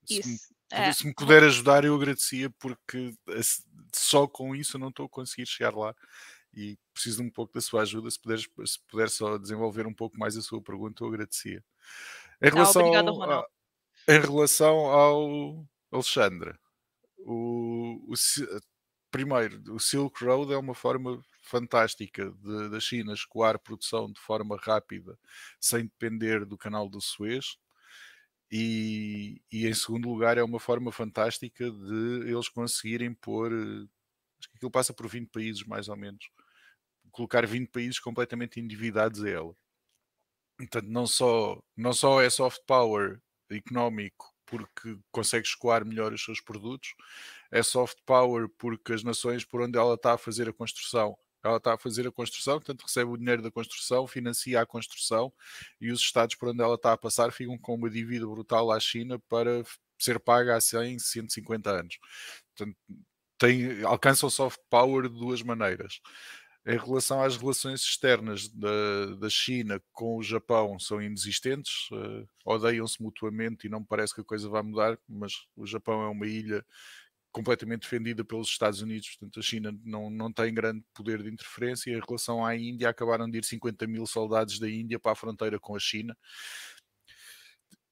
[0.05, 0.29] Se Isso.
[0.29, 0.37] Me,
[0.71, 0.91] é.
[0.91, 3.13] se me puder ajudar, eu agradecia, porque
[3.95, 5.95] só com isso eu não estou a conseguir chegar lá
[6.53, 8.09] e preciso um pouco da sua ajuda.
[8.09, 11.63] Se puder, se puder só desenvolver um pouco mais a sua pergunta, eu agradecia.
[12.41, 13.45] Em relação, obrigado, a,
[14.07, 16.55] em relação ao Alexandre,
[17.19, 18.13] o, o,
[19.11, 24.57] primeiro, o Silk Road é uma forma fantástica de, da China escoar produção de forma
[24.61, 25.17] rápida,
[25.59, 27.57] sem depender do canal do Suez.
[28.51, 33.51] E, e, em segundo lugar, é uma forma fantástica de eles conseguirem pôr.
[34.39, 36.29] Acho que aquilo passa por 20 países, mais ou menos
[37.11, 39.55] colocar 20 países completamente endividados a ela.
[40.57, 46.41] Portanto, não só, não só é soft power económico porque consegue escoar melhor os seus
[46.41, 46.95] produtos,
[47.51, 51.57] é soft power porque as nações por onde ela está a fazer a construção, ela
[51.57, 55.31] está a fazer a construção, portanto recebe o dinheiro da construção, financia a construção
[55.79, 58.79] e os estados por onde ela está a passar ficam com uma dívida brutal à
[58.79, 59.63] China para
[59.97, 61.99] ser paga há 100, 150 anos.
[62.55, 62.77] Portanto,
[63.39, 66.01] tem, alcança o soft power de duas maneiras.
[66.67, 73.01] Em relação às relações externas da, da China com o Japão, são inexistentes, uh, odeiam-se
[73.01, 76.27] mutuamente e não me parece que a coisa vá mudar, mas o Japão é uma
[76.27, 76.63] ilha
[77.31, 81.91] completamente defendida pelos Estados Unidos, portanto a China não, não tem grande poder de interferência.
[81.91, 85.59] Em relação à Índia, acabaram de ir 50 mil soldados da Índia para a fronteira
[85.59, 86.15] com a China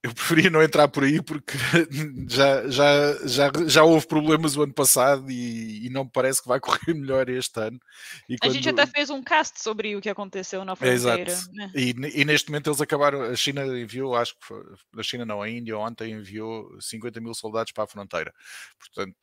[0.08, 1.54] eu preferia não entrar por aí porque
[2.30, 6.48] já, já, já, já houve problemas o ano passado e, e não me parece que
[6.48, 7.80] vai correr melhor este ano.
[8.30, 8.52] E quando...
[8.52, 11.32] A gente até fez um cast sobre o que aconteceu na fronteira.
[11.32, 11.54] Exato.
[11.54, 11.72] Né?
[11.76, 11.90] E,
[12.22, 14.64] e, neste momento eles acabaram, a China enviou, acho que foi,
[14.98, 18.34] a China não, a Índia ontem enviou 50 mil soldados para a fronteira.
[18.80, 19.18] Portanto,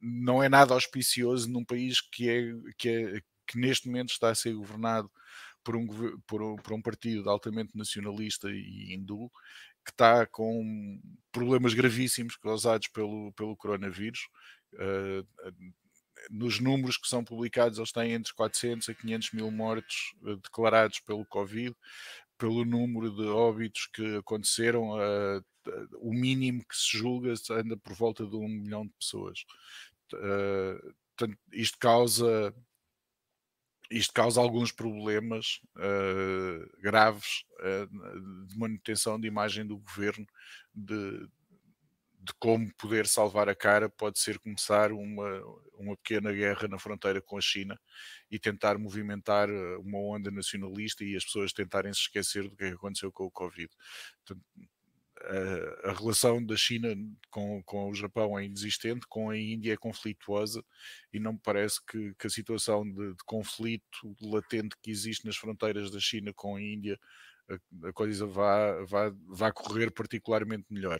[0.00, 4.34] não é nada auspicioso num país que, é, que, é, que neste momento está a
[4.34, 5.10] ser governado
[5.64, 5.86] por um,
[6.26, 9.30] por um, por um partido altamente nacionalista e hindu
[9.88, 11.00] que está com
[11.32, 14.28] problemas gravíssimos causados pelo, pelo coronavírus.
[14.74, 15.26] Uh,
[16.30, 21.00] nos números que são publicados, eles têm entre 400 a 500 mil mortos uh, declarados
[21.00, 21.74] pelo Covid,
[22.36, 25.42] pelo número de óbitos que aconteceram, uh,
[26.00, 29.44] o mínimo que se julga anda por volta de um milhão de pessoas.
[30.08, 32.54] Portanto, isto causa
[33.90, 40.26] isto causa alguns problemas uh, graves uh, de manutenção de imagem do governo,
[40.74, 41.26] de,
[42.20, 45.42] de, como poder salvar a cara pode ser começar uma,
[45.78, 47.78] uma pequena guerra na fronteira com a China
[48.30, 52.64] e tentar movimentar eh, uma onda nacionalista e as pessoas tentarem se esquecer do que
[52.64, 53.70] é aconteceu com o Covid.
[54.24, 54.44] Portanto,
[55.22, 56.94] a, a relação da China
[57.30, 60.64] com, com o Japão é inexistente, com a Índia é conflituosa
[61.12, 65.36] e não me parece que, que a situação de, de, conflito latente que existe nas
[65.36, 66.98] fronteiras da China com a Índia
[67.50, 70.98] a, a coisa vá, vá, vá correr particularmente melhor.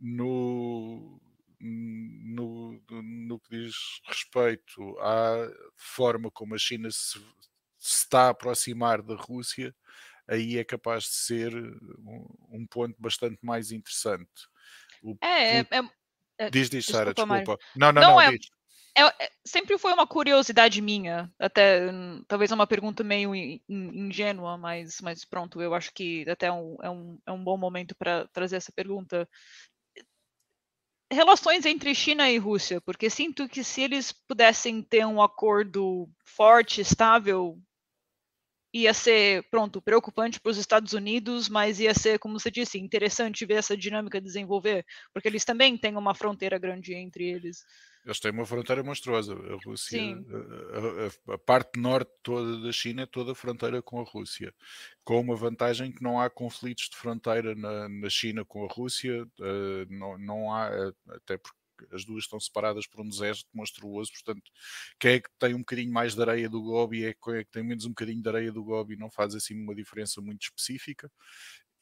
[0.00, 1.20] No,
[1.60, 3.74] no, no que diz
[4.06, 7.18] respeito à forma como a China se,
[7.78, 9.74] se está a aproximar da Rússia,
[10.28, 14.28] aí é capaz de ser um, um ponto bastante mais interessante.
[15.02, 15.66] O, é, é,
[16.38, 17.36] é, diz, diz, Sara, desculpa.
[17.36, 17.64] desculpa.
[17.76, 18.36] Não, não, não, não é,
[18.96, 21.90] é, sempre foi uma curiosidade minha, até
[22.28, 23.34] talvez é uma pergunta meio
[23.68, 27.94] ingênua, mas, mas pronto, eu acho que até um, é, um, é um bom momento
[27.96, 29.28] para trazer essa pergunta.
[31.12, 36.80] Relações entre China e Rússia, porque sinto que se eles pudessem ter um acordo forte,
[36.80, 37.58] estável,
[38.74, 43.46] ia ser, pronto, preocupante para os Estados Unidos, mas ia ser, como você disse, interessante
[43.46, 47.64] ver essa dinâmica desenvolver, porque eles também têm uma fronteira grande entre eles.
[48.04, 49.32] Eles têm uma fronteira monstruosa.
[49.32, 54.04] A Rússia, a, a, a, parte norte toda da China é toda fronteira com a
[54.04, 54.52] Rússia,
[55.04, 59.22] com uma vantagem que não há conflitos de fronteira na, na China com a Rússia,
[59.22, 60.68] uh, não, não há,
[61.10, 64.50] até porque as duas estão separadas por um deserto monstruoso, portanto,
[64.98, 67.50] quem é que tem um bocadinho mais de areia do Gobi é quem é que
[67.50, 71.10] tem menos um bocadinho de areia do Gobi, não faz assim uma diferença muito específica.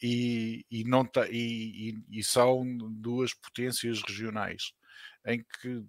[0.05, 4.73] E, e não tá, e, e, e são duas potências regionais
[5.25, 5.85] em que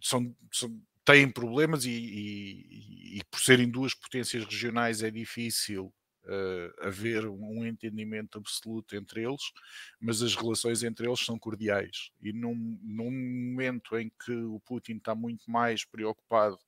[0.00, 5.92] são, são têm problemas e, e, e, por serem duas potências regionais é difícil
[6.26, 9.52] uh, haver um entendimento absoluto entre eles,
[10.00, 12.10] mas as relações entre eles são cordiais.
[12.22, 16.58] E num, num momento em que o Putin está muito mais preocupado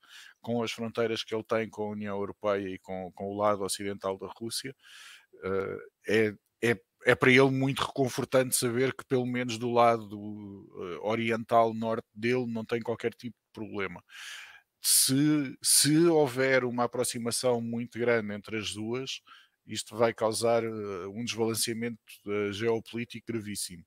[0.41, 3.63] com as fronteiras que ele tem com a União Europeia e com, com o lado
[3.63, 4.75] ocidental da Rússia,
[5.45, 11.07] uh, é, é é para ele muito reconfortante saber que pelo menos do lado uh,
[11.07, 14.03] oriental norte dele não tem qualquer tipo de problema.
[14.81, 19.21] Se, se houver uma aproximação muito grande entre as duas,
[19.69, 23.85] isto vai causar uh, um desbalanceamento uh, geopolítico gravíssimo.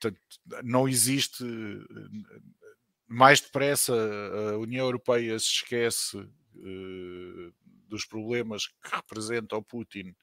[0.00, 0.20] Portanto,
[0.64, 1.44] não existe
[3.06, 6.16] mais depressa a União Europeia se esquece
[7.88, 10.14] dos problemas que representa o Putin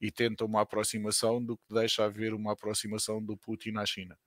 [0.00, 4.18] e tenta uma aproximação do que deixa haver uma aproximação do Putin à China.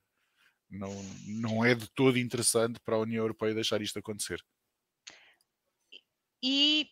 [0.70, 0.92] Não,
[1.28, 4.44] não é de todo interessante para a União Europeia deixar isto acontecer.
[6.42, 6.90] E,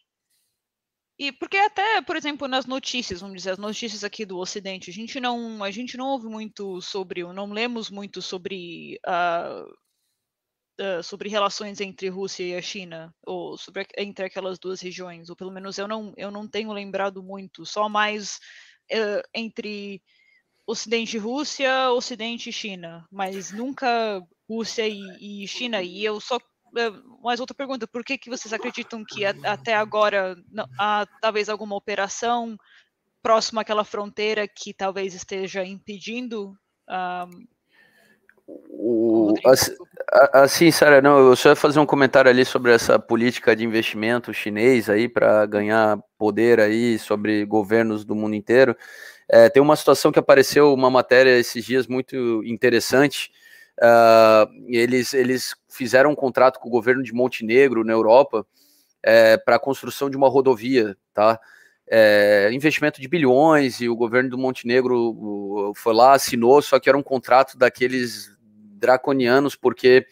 [1.17, 4.93] e porque até, por exemplo, nas notícias, vamos dizer, as notícias aqui do Ocidente, a
[4.93, 9.71] gente não, a gente não ouve muito sobre, não lemos muito sobre uh,
[10.81, 15.35] uh, sobre relações entre Rússia e a China, ou sobre entre aquelas duas regiões, ou
[15.35, 18.39] pelo menos eu não, eu não tenho lembrado muito, só mais
[18.91, 20.01] uh, entre
[20.65, 25.81] Ocidente e Rússia, Ocidente e China, mas nunca Rússia e, e China.
[25.81, 26.39] E eu só
[27.21, 31.75] mais outra pergunta: por que, que vocês acreditam que até agora não, há talvez alguma
[31.75, 32.57] operação
[33.21, 36.57] próxima àquela fronteira que talvez esteja impedindo
[36.89, 37.45] um,
[38.69, 39.71] o, assim,
[40.33, 44.33] assim, Sara, não, eu só ia fazer um comentário ali sobre essa política de investimento
[44.33, 48.75] chinês aí para ganhar poder aí sobre governos do mundo inteiro.
[49.29, 53.31] É, tem uma situação que apareceu, uma matéria esses dias muito interessante.
[53.79, 58.45] Uh, eles, eles fizeram um contrato com o governo de Montenegro na Europa
[59.01, 61.39] é, para a construção de uma rodovia, tá?
[61.87, 66.97] é, investimento de bilhões e o governo do Montenegro foi lá, assinou, só que era
[66.97, 68.31] um contrato daqueles
[68.79, 70.05] draconianos, porque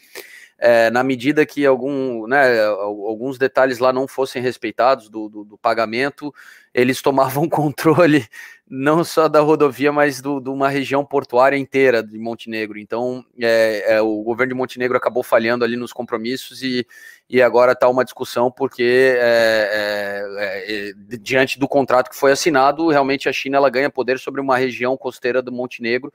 [0.57, 5.57] é, na medida que algum, né, alguns detalhes lá não fossem respeitados do, do, do
[5.57, 6.33] pagamento,
[6.73, 8.25] eles tomavam controle
[8.73, 12.79] não só da rodovia, mas de uma região portuária inteira de Montenegro.
[12.79, 16.87] Então, é, é, o governo de Montenegro acabou falhando ali nos compromissos e,
[17.29, 22.87] e agora está uma discussão porque, é, é, é, diante do contrato que foi assinado,
[22.87, 26.13] realmente a China ela ganha poder sobre uma região costeira do Montenegro,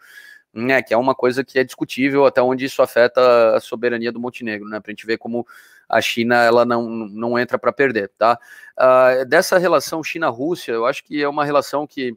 [0.56, 4.18] né, que é uma coisa que é discutível até onde isso afeta a soberania do
[4.18, 5.46] Montenegro, né, para a gente ver como
[5.88, 8.38] a China ela não, não entra para perder, tá?
[8.76, 12.16] Uh, dessa relação China-Rússia, eu acho que é uma relação que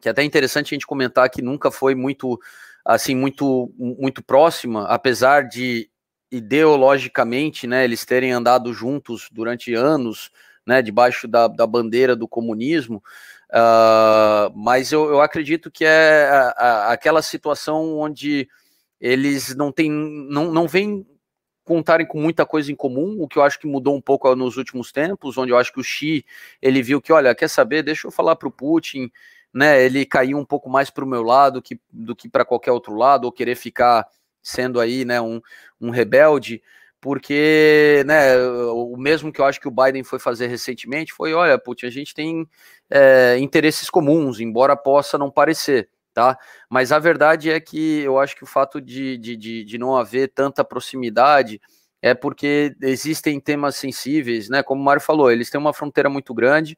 [0.00, 2.38] que é até interessante a gente comentar que nunca foi muito
[2.84, 5.88] assim muito muito próxima, apesar de
[6.30, 10.30] ideologicamente, né, eles terem andado juntos durante anos,
[10.66, 13.02] né, debaixo da, da bandeira do comunismo,
[13.54, 18.48] uh, mas eu, eu, acredito que é a, a, aquela situação onde
[19.00, 21.06] eles não têm, não, não vêm
[21.64, 24.56] contarem com muita coisa em comum, o que eu acho que mudou um pouco nos
[24.56, 26.24] últimos tempos, onde eu acho que o Xi,
[26.60, 29.10] ele viu que, olha, quer saber, deixa eu falar para o Putin,
[29.52, 32.72] né, ele caiu um pouco mais para o meu lado que, do que para qualquer
[32.72, 34.06] outro lado, ou querer ficar
[34.42, 35.40] sendo aí, né, um,
[35.80, 36.62] um rebelde,
[37.04, 38.34] porque, né,
[38.72, 41.90] o mesmo que eu acho que o Biden foi fazer recentemente foi, olha, Putin, a
[41.90, 42.48] gente tem
[42.88, 46.38] é, interesses comuns, embora possa não parecer, tá?
[46.66, 49.94] Mas a verdade é que eu acho que o fato de, de, de, de não
[49.94, 51.60] haver tanta proximidade
[52.00, 54.62] é porque existem temas sensíveis, né?
[54.62, 56.74] Como o Mário falou, eles têm uma fronteira muito grande,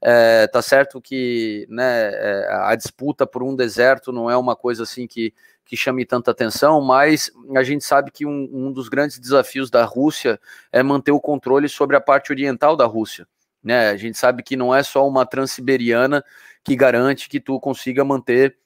[0.00, 4.84] é, tá certo que né, é, a disputa por um deserto não é uma coisa
[4.84, 5.34] assim que,
[5.66, 9.84] que chame tanta atenção, mas a gente sabe que um, um dos grandes desafios da
[9.84, 10.40] Rússia
[10.72, 13.26] é manter o controle sobre a parte oriental da Rússia.
[13.62, 13.90] Né?
[13.90, 16.24] A gente sabe que não é só uma transiberiana
[16.62, 18.56] que garante que tu consiga manter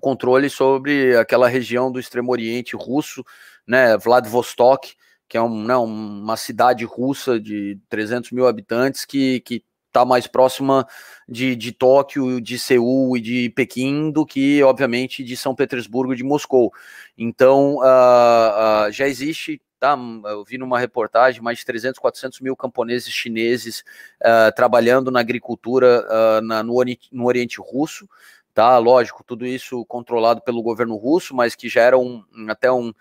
[0.00, 3.22] controle sobre aquela região do Extremo Oriente russo,
[3.66, 4.94] né, Vladivostok,
[5.28, 9.62] que é um, né, uma cidade russa de 300 mil habitantes que, que
[9.92, 10.86] está mais próxima
[11.28, 16.16] de, de Tóquio, de Seul e de Pequim do que, obviamente, de São Petersburgo e
[16.16, 16.72] de Moscou.
[17.16, 19.98] Então, uh, uh, já existe Tá?
[20.26, 23.82] Eu vi numa reportagem mais de 300, 400 mil camponeses chineses
[24.20, 26.74] uh, trabalhando na agricultura na, no,
[27.10, 28.08] no, Oriente Russo,
[28.54, 28.78] tá?
[28.78, 32.94] Lógico, tudo isso controlado pelo governo russo, mas que já era um, até um,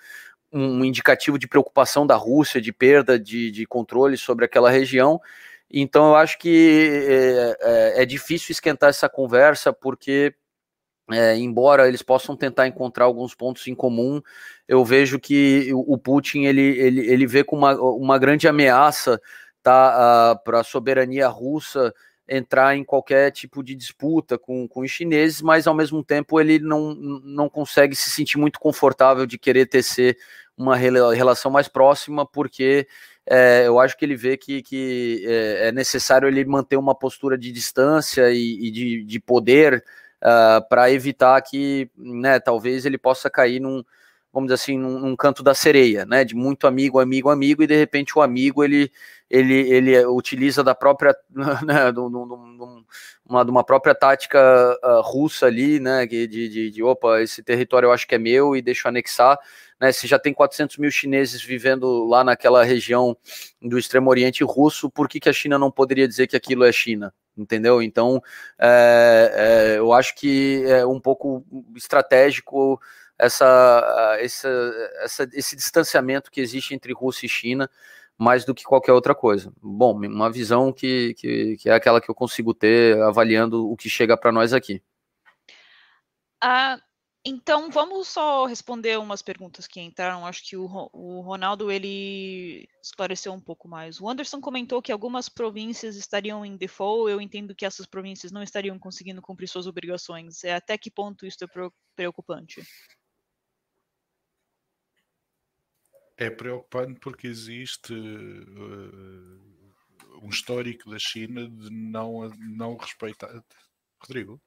[0.51, 5.21] um indicativo de preocupação da Rússia, de perda de, de controle sobre aquela região.
[5.73, 10.33] Então, eu acho que é, é, é difícil esquentar essa conversa, porque
[11.11, 14.21] é, embora eles possam tentar encontrar alguns pontos em comum,
[14.67, 19.19] eu vejo que o Putin ele, ele, ele vê com uma, uma grande ameaça
[19.61, 21.93] tá, para a soberania russa
[22.27, 26.59] entrar em qualquer tipo de disputa com, com os chineses, mas ao mesmo tempo ele
[26.59, 30.17] não, não consegue se sentir muito confortável de querer tecer
[30.55, 32.87] uma relação mais próxima, porque
[33.29, 37.37] é, eu acho que ele vê que, que é, é necessário ele manter uma postura
[37.37, 39.83] de distância e, e de, de poder
[40.21, 43.83] uh, ah, para evitar que, né, talvez ele possa cair num,
[44.33, 47.67] vamos dizer assim, num, num, canto da sereia, né, de muito amigo, amigo, amigo, e
[47.67, 48.91] de repente o amigo ele,
[49.29, 51.15] ele, ele utiliza da própria,
[51.65, 52.07] né, do,
[53.27, 54.39] uma, de uma própria tática
[54.83, 58.55] uh, russa ali, né, de, de, de, opa, esse território eu acho que é meu
[58.55, 59.37] e deixa eu anexar,
[59.81, 63.17] né, se já tem 400 mil chineses vivendo lá naquela região
[63.61, 66.71] do extremo oriente russo, por que, que a China não poderia dizer que aquilo é
[66.71, 67.13] China?
[67.37, 67.81] entendeu?
[67.81, 68.21] Então,
[68.59, 71.43] é, é, eu acho que é um pouco
[71.75, 72.79] estratégico
[73.17, 74.49] essa, essa,
[75.01, 77.69] essa, esse distanciamento que existe entre Rússia e China,
[78.17, 79.51] mais do que qualquer outra coisa.
[79.61, 83.89] Bom, uma visão que, que, que é aquela que eu consigo ter avaliando o que
[83.89, 84.81] chega para nós aqui.
[86.39, 86.79] Ah,
[87.23, 90.25] então, vamos só responder umas perguntas que entraram.
[90.25, 94.01] Acho que o, o, Ronaldo ele esclareceu um pouco mais.
[94.01, 97.11] O Anderson comentou que algumas províncias estariam em default.
[97.11, 100.43] Eu entendo que essas províncias não estariam conseguindo cumprir suas obrigações.
[100.43, 101.47] É até que ponto isso é
[101.95, 102.63] preocupante?
[106.17, 109.51] É preocupante porque existe uh,
[110.23, 113.43] um histórico da China de não, não respeitar.
[113.99, 114.41] Rodrigo?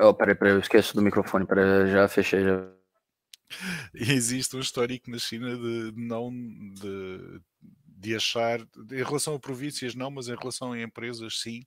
[0.00, 2.44] Oh, peraí, peraí, eu esqueço do microfone, peraí, já fechei.
[2.44, 2.70] Já.
[3.94, 7.40] Existe um histórico na China de não de,
[8.00, 11.64] de achar, em relação a províncias não, mas em relação a empresas sim,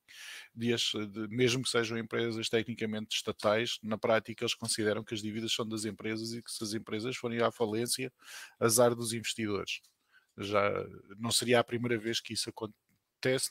[0.55, 5.53] de, de, mesmo que sejam empresas tecnicamente estatais, na prática eles consideram que as dívidas
[5.53, 8.11] são das empresas e que se as empresas forem à falência,
[8.59, 9.81] azar dos investidores.
[10.37, 10.71] Já
[11.19, 12.49] não seria a primeira vez que isso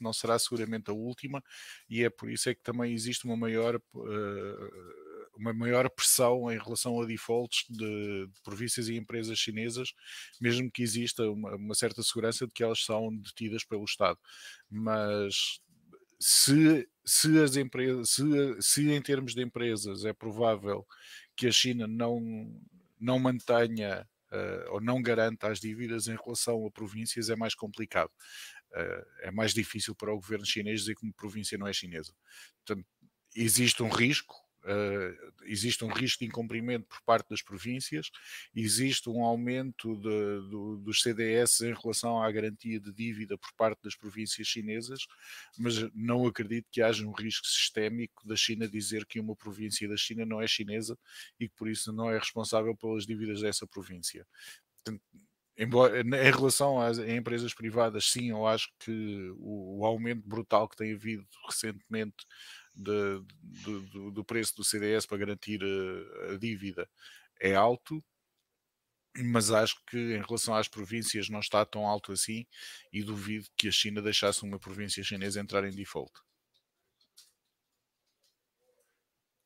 [0.03, 1.43] não será seguramente a última,
[1.89, 4.71] e é por isso é que também existe uma maior, uh,
[5.37, 9.93] uma maior pressão em relação a defaults de, de, províncias e empresas chinesas,
[10.41, 14.19] mesmo que exista uma, uma certa segurança de que elas são detidas pelo Estado.
[14.71, 15.61] Mas
[16.21, 18.23] se, se as empresas, se,
[18.61, 20.87] se em termos de empresas é provável
[21.37, 22.21] que a China não,
[23.01, 28.11] não mantenha uh, ou não garanta as dívidas em relação a províncias, é mais complicado.
[29.21, 32.15] É mais difícil para o governo chinês dizer que uma província não é chinesa.
[32.65, 32.87] Portanto,
[33.35, 38.11] existe um risco, uh, existe um risco de incumprimento por parte das províncias,
[38.55, 43.83] existe um aumento de, do, dos CDS em relação à garantia de dívida por parte
[43.83, 45.07] das províncias chinesas,
[45.59, 49.97] mas não acredito que haja um risco sistémico da China dizer que uma província da
[49.97, 50.99] China não é chinesa
[51.39, 54.27] e que por isso não é responsável pelas dívidas dessa província.
[54.85, 55.03] Portanto,
[55.57, 60.77] Embora, em relação às empresas privadas, sim, eu acho que o, o aumento brutal que
[60.77, 62.27] tem havido recentemente
[62.75, 66.89] de, de, de, do preço do CDS para garantir a, a, dívida
[67.39, 68.03] é alto,
[69.15, 72.47] mas acho que em relação às províncias não está tão alto assim
[72.91, 76.13] e duvido que a China deixasse uma província chinesa entrar em default.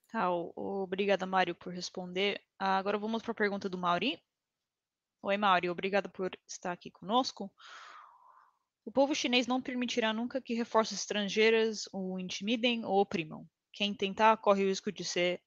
[0.08, 2.40] Tá, obrigada, Mário, por responder.
[2.58, 4.22] Agora vamos para a pergunta do Mauri.
[5.26, 7.50] Oi, Mauri, obrigada por estar aqui conosco.
[8.84, 13.44] O povo chinês não permitirá nunca que reforços estrangeiras o intimidem ou oprimam.
[13.72, 15.40] Quem tentar corre o risco de ser.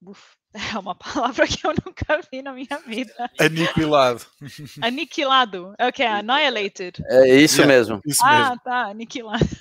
[0.00, 0.36] Uf,
[0.76, 3.28] é uma palavra que eu nunca vi na minha vida.
[3.40, 4.24] Aniquilado.
[4.80, 5.74] Aniquilado.
[5.76, 6.04] É o que?
[6.04, 7.02] Annihilated.
[7.06, 8.00] É isso yeah, mesmo.
[8.06, 8.60] Isso ah, mesmo.
[8.60, 8.90] tá.
[8.90, 9.56] Aniquilado.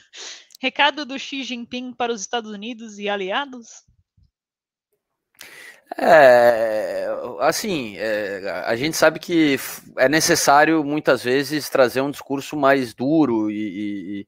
[0.61, 3.83] Recado do Xi Jinping para os Estados Unidos e aliados?
[5.97, 7.07] É,
[7.39, 9.57] assim, é, a gente sabe que
[9.97, 14.25] é necessário muitas vezes trazer um discurso mais duro e,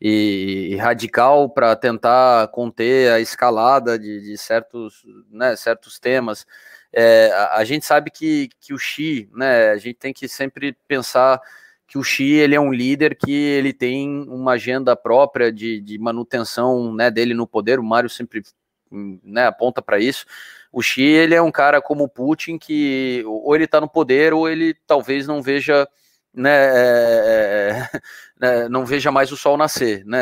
[0.00, 6.46] e, e radical para tentar conter a escalada de, de certos, né, certos temas.
[6.92, 10.76] É, a, a, gente sabe que, que o Xi, né, a gente tem que sempre
[10.88, 11.40] pensar
[11.86, 15.98] que o Xi ele é um líder que ele tem uma agenda própria de, de
[15.98, 17.78] manutenção né, dele no poder.
[17.78, 18.42] O Mário sempre
[18.90, 20.24] né, aponta para isso.
[20.72, 24.32] O Xi ele é um cara como o Putin que ou ele está no poder
[24.32, 25.86] ou ele talvez não veja
[26.34, 27.90] né, é,
[28.40, 30.20] é, não veja mais o sol nascer, né,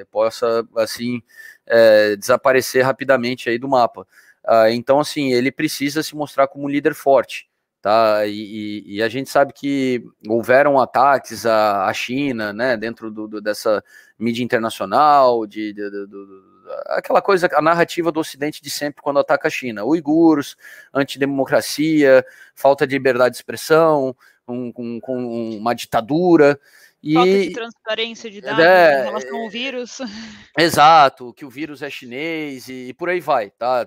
[0.00, 1.20] é, possa assim
[1.66, 4.06] é, desaparecer rapidamente aí do mapa.
[4.44, 7.48] Ah, então, assim, ele precisa se mostrar como um líder forte,
[7.80, 8.26] tá?
[8.26, 13.28] E, e, e a gente sabe que houveram ataques à, à China, né, dentro do,
[13.28, 13.82] do, dessa
[14.18, 16.49] mídia internacional, de, de, de, de
[16.86, 19.84] aquela coisa, a narrativa do Ocidente de sempre quando ataca a China.
[19.84, 20.56] Uiguros,
[20.92, 24.14] antidemocracia, falta de liberdade de expressão,
[24.44, 26.58] com, com, com uma ditadura.
[27.02, 29.98] E, Falta de transparência de dados é, em relação ao vírus.
[30.58, 33.86] Exato, que o vírus é chinês e, e por aí vai, tá?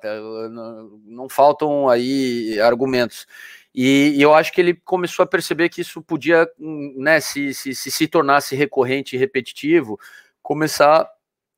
[0.49, 3.27] Não, não faltam aí argumentos.
[3.73, 7.75] E, e, eu acho que ele começou a perceber que isso podia, né, se, se,
[7.75, 9.99] se, se tornasse recorrente e repetitivo,
[10.41, 11.09] começar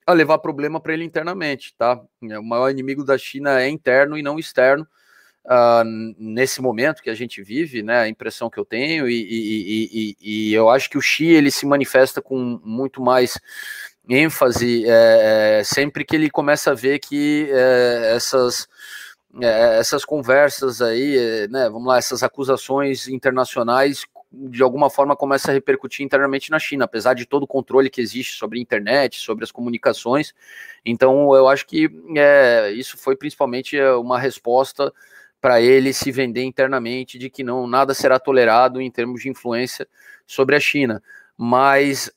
[0.06, 1.99] a levar problema para ele internamente, tá?
[2.22, 4.88] O maior inimigo da China é interno e não externo
[5.45, 5.84] uh,
[6.18, 10.49] nesse momento que a gente vive, né, a impressão que eu tenho, e, e, e,
[10.49, 13.39] e, eu acho que o Xi ele se manifesta com muito mais
[14.08, 18.68] ênfase é, sempre que ele começa a ver que é, essas
[19.41, 24.06] é, essas conversas aí, né, vamos lá, essas acusações internacionais
[24.49, 28.01] de alguma forma começa a repercutir internamente na China, apesar de todo o controle que
[28.01, 30.33] existe sobre a internet, sobre as comunicações.
[30.86, 34.93] Então, eu acho que é, isso foi principalmente uma resposta
[35.41, 39.88] para ele se vender internamente de que não nada será tolerado em termos de influência
[40.25, 41.01] sobre a China.
[41.38, 42.11] Mas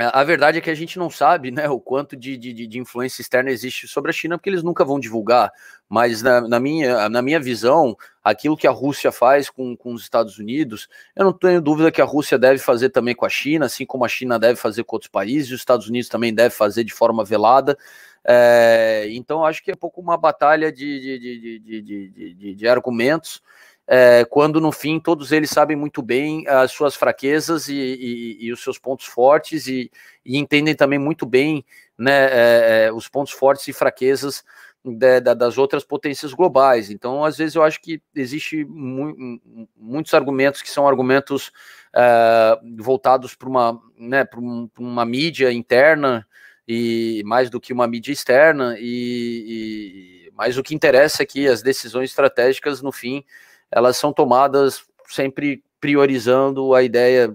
[0.00, 3.20] a verdade é que a gente não sabe né, o quanto de, de, de influência
[3.20, 5.50] externa existe sobre a China, porque eles nunca vão divulgar.
[5.88, 10.02] Mas na, na, minha, na minha visão, aquilo que a Rússia faz com, com os
[10.02, 13.66] Estados Unidos, eu não tenho dúvida que a Rússia deve fazer também com a China,
[13.66, 16.84] assim como a China deve fazer com outros países, os Estados Unidos também deve fazer
[16.84, 17.76] de forma velada.
[18.24, 23.42] É, então, acho que é pouco uma batalha de, de, de, de, de argumentos,
[23.90, 28.52] é, quando no fim todos eles sabem muito bem as suas fraquezas e, e, e
[28.52, 29.90] os seus pontos fortes e,
[30.22, 31.64] e, entendem também muito bem
[31.96, 34.44] né, é, é os pontos fortes e fraquezas
[34.84, 36.88] das outras potências globais.
[36.88, 39.40] Então, às vezes, eu acho que existe mu
[39.76, 41.50] muitos argumentos que são argumentos
[41.94, 46.26] é, voltados para uma, né, um, uma mídia interna
[46.66, 51.48] e mais do que uma mídia externa, e, e mas o que interessa é que
[51.48, 53.24] as decisões estratégicas, no fim,
[53.70, 57.32] elas são tomadas sempre priorizando a ideia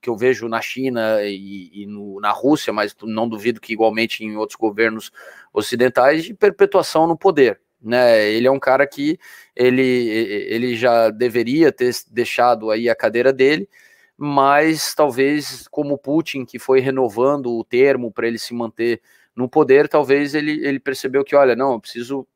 [0.00, 4.24] que eu vejo na China e, e no, na Rússia, mas não duvido que igualmente
[4.24, 5.10] em outros governos
[5.52, 7.60] ocidentais, de perpetuação no poder.
[7.80, 9.18] Né, ele é um cara que
[9.54, 13.68] ele, ele já deveria ter deixado aí a cadeira dele,
[14.16, 19.02] mas talvez como Putin, que foi renovando o termo para ele se manter
[19.36, 22.26] no poder, talvez ele, ele percebeu que, olha, não, eu preciso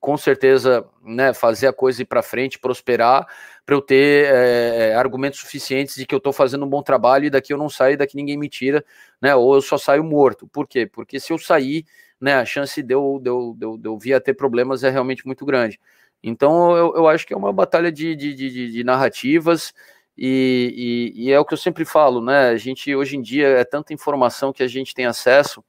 [0.00, 3.26] com certeza né, fazer a coisa ir para frente, prosperar,
[3.66, 7.30] para eu ter é, argumentos suficientes de que eu estou fazendo um bom trabalho e
[7.30, 8.84] daqui eu não saio, daqui ninguém me tira,
[9.20, 10.48] né, ou eu só saio morto.
[10.48, 10.86] Por quê?
[10.86, 11.84] Porque se eu sair,
[12.20, 14.82] né, a chance de eu, de eu, de eu, de eu vir a ter problemas
[14.82, 15.78] é realmente muito grande.
[16.22, 19.74] Então eu, eu acho que é uma batalha de, de, de, de narrativas,
[20.16, 22.50] e, e, e, é o que eu sempre falo, né?
[22.50, 25.64] A gente hoje em dia é tanta informação que a gente tem acesso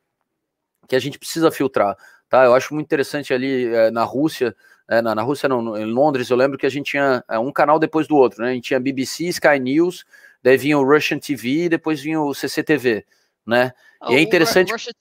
[0.92, 1.96] que a gente precisa filtrar,
[2.32, 2.46] tá?
[2.46, 4.56] Eu acho muito interessante ali é, na Rússia,
[4.90, 7.52] é, na, na, Rússia não, em Londres, eu lembro que a gente tinha é, um
[7.52, 8.52] canal depois do outro, né?
[8.52, 10.06] A gente tinha BBC, Sky News,
[10.42, 13.06] daí vinha o Russian TV, depois vinha o CCTV,
[13.46, 13.74] né?
[14.02, 14.72] Oh, e é interessante.
[14.72, 14.94] Russia,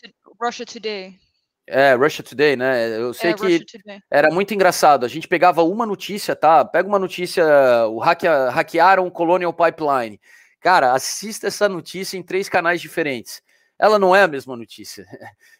[0.42, 1.14] Russia Today.
[1.68, 2.98] É, Russia Today, né?
[2.98, 3.64] Eu sei é, que
[4.10, 5.06] era muito engraçado.
[5.06, 6.64] A gente pegava uma notícia, tá?
[6.64, 7.44] Pega uma notícia,
[7.86, 10.20] o hackea, hackearam o Colonial Pipeline.
[10.60, 13.40] Cara, assista essa notícia em três canais diferentes.
[13.78, 15.06] Ela não é a mesma notícia,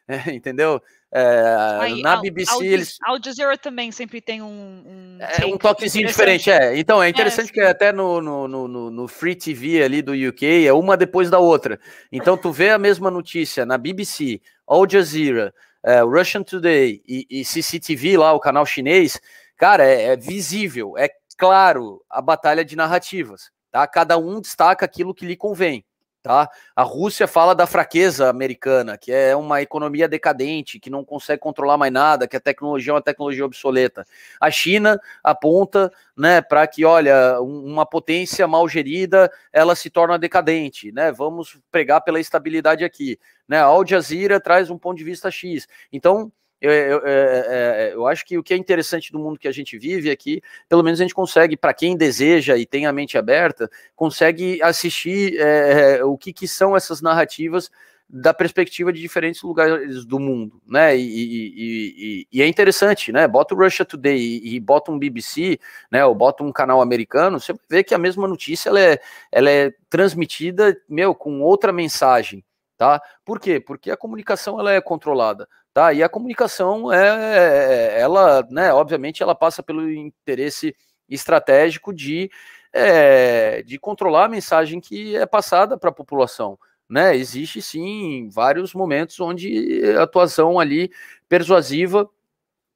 [0.06, 0.82] é, entendeu?
[1.12, 2.98] É, Aí, na BBC Al, eles.
[3.02, 4.46] Al Jazeera também sempre tem um.
[4.46, 6.78] Um, é, um toquezinho diferente, é.
[6.78, 10.66] Então é, é interessante que até no, no, no, no, Free TV ali do UK
[10.66, 11.80] é uma depois da outra.
[12.12, 15.52] Então tu vê a mesma notícia na BBC, Al Jazeera,
[15.82, 19.20] é, Russian Today e, e, CCTV lá, o canal chinês,
[19.56, 23.84] cara, é, é, visível, é claro a batalha de narrativas, tá?
[23.88, 25.84] Cada um destaca aquilo que lhe convém
[26.22, 26.48] tá?
[26.74, 31.78] A Rússia fala da fraqueza americana, que é uma economia decadente, que não consegue controlar
[31.78, 34.06] mais nada, que a tecnologia é uma tecnologia obsoleta.
[34.40, 40.92] A China aponta, né, para que, olha, uma potência mal gerida, ela se torna decadente,
[40.92, 41.10] né?
[41.12, 43.18] Vamos pregar pela estabilidade aqui,
[43.48, 43.58] né?
[43.58, 45.66] A Al Jazeera traz um ponto de vista X.
[45.92, 46.30] Então,
[46.60, 49.48] eu, eu, eu, é, é, eu, acho que o que é interessante do mundo que
[49.48, 52.92] a gente vive aqui, pelo menos a gente consegue, para quem deseja e tem a
[52.92, 57.70] mente aberta, consegue assistir é, o que, que são essas narrativas
[58.12, 60.96] da perspectiva de diferentes lugares do mundo, né?
[60.96, 63.28] E, e, e, e, é interessante, né?
[63.28, 66.04] Bota o Russia Today e, bota um BBC, né?
[66.04, 69.00] Ou bota um canal americano, você vê que a mesma notícia ela é,
[69.30, 72.44] ela é transmitida, meu, com outra mensagem,
[72.76, 73.00] tá?
[73.24, 73.60] Por quê?
[73.60, 75.92] Porque a comunicação ela é controlada, tá?
[75.92, 78.72] E a comunicação é, ela, né?
[78.72, 80.74] Obviamente, ela passa pelo interesse
[81.08, 82.30] estratégico de
[82.72, 86.58] é, de controlar a mensagem que é passada para a população
[86.90, 87.16] né?
[87.16, 90.90] Existe sim vários momentos onde a atuação ali
[91.28, 92.10] persuasiva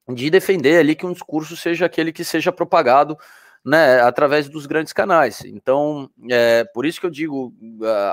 [0.09, 3.19] de defender ali que um discurso seja aquele que seja propagado
[3.65, 5.43] né, através dos grandes canais.
[5.45, 7.53] Então, é por isso que eu digo,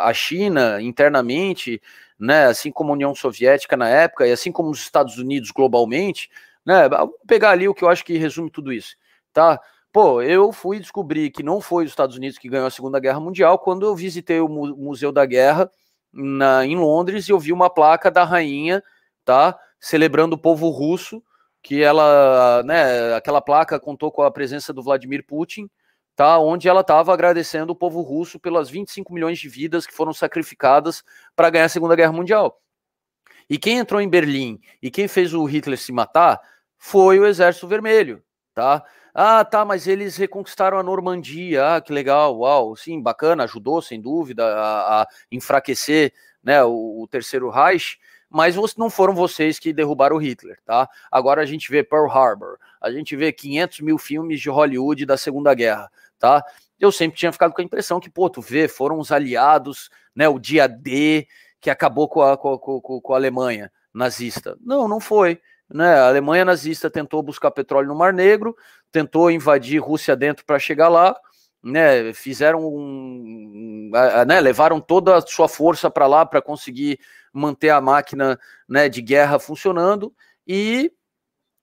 [0.01, 1.81] a China internamente,
[2.21, 6.29] né, assim como a União Soviética na época, e assim como os Estados Unidos globalmente,
[6.63, 8.95] né, vou pegar ali o que eu acho que resume tudo isso,
[9.33, 9.59] tá?
[9.91, 13.19] Pô, eu fui descobrir que não foi os Estados Unidos que ganhou a Segunda Guerra
[13.19, 15.69] Mundial quando eu visitei o Museu da Guerra
[16.13, 18.83] na, em Londres e eu vi uma placa da rainha,
[19.25, 19.57] tá?
[19.79, 21.21] Celebrando o povo russo,
[21.63, 25.69] que ela, né, aquela placa contou com a presença do Vladimir Putin,
[26.15, 26.37] tá?
[26.39, 31.03] Onde ela estava agradecendo o povo russo pelas 25 milhões de vidas que foram sacrificadas
[31.35, 32.59] para ganhar a Segunda Guerra Mundial.
[33.49, 36.39] E quem entrou em Berlim e quem fez o Hitler se matar
[36.77, 38.83] foi o Exército Vermelho, tá?
[39.13, 41.75] Ah, tá, mas eles reconquistaram a Normandia.
[41.75, 47.07] Ah, que legal, uau, sim, bacana, ajudou sem dúvida a, a enfraquecer né, o, o,
[47.07, 47.99] terceiro Reich,
[48.31, 50.89] mas não foram vocês que derrubaram Hitler, tá?
[51.11, 55.17] Agora a gente vê Pearl Harbor, a gente vê 500 mil filmes de Hollywood da
[55.17, 56.41] Segunda Guerra, tá?
[56.79, 60.29] Eu sempre tinha ficado com a impressão que, pô, tu vê, foram os aliados, né,
[60.29, 61.27] o dia D
[61.59, 64.57] que acabou com a, com, com, com a Alemanha nazista.
[64.61, 65.39] Não, não foi.
[65.69, 65.93] Né?
[65.93, 68.55] A Alemanha nazista tentou buscar petróleo no Mar Negro,
[68.91, 71.15] tentou invadir Rússia dentro para chegar lá,
[71.63, 72.13] né?
[72.13, 73.91] Fizeram um,
[74.27, 74.39] né?
[74.39, 76.99] levaram toda a sua força para lá para conseguir
[77.33, 80.13] manter a máquina né, de guerra funcionando
[80.47, 80.91] e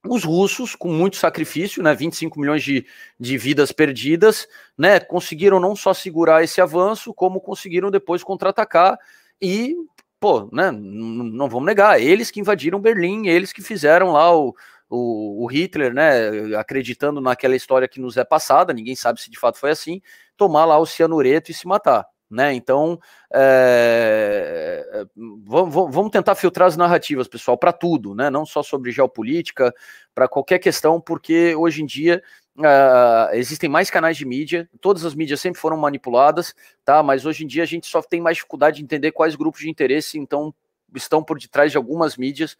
[0.07, 2.87] os russos, com muito sacrifício, né, 25 milhões de,
[3.19, 4.47] de vidas perdidas,
[4.77, 8.99] né, conseguiram não só segurar esse avanço, como conseguiram depois contra-atacar
[9.43, 9.77] e
[10.21, 14.55] pô, né, não vamos negar, eles que invadiram Berlim, eles que fizeram lá o,
[14.89, 19.39] o, o, Hitler, né, acreditando naquela história que nos é passada, ninguém sabe se de
[19.39, 20.01] fato foi assim,
[20.36, 22.07] tomar lá o cianureto e se matar.
[22.30, 22.53] Né?
[22.53, 22.99] Então,
[23.32, 25.07] é,
[25.47, 28.28] vamos, vamos tentar filtrar as narrativas, pessoal, para tudo, né?
[28.28, 29.74] não só sobre geopolítica,
[30.14, 32.22] para qualquer questão, porque hoje em dia
[32.59, 37.05] Uh, existem mais canais de mídia, todas as mídias sempre foram manipuladas, tá?
[37.05, 39.70] Mas hoje em dia a gente só tem mais dificuldade de entender quais grupos de
[39.70, 40.53] interesse então
[40.93, 42.57] estão por detrás de algumas mídias,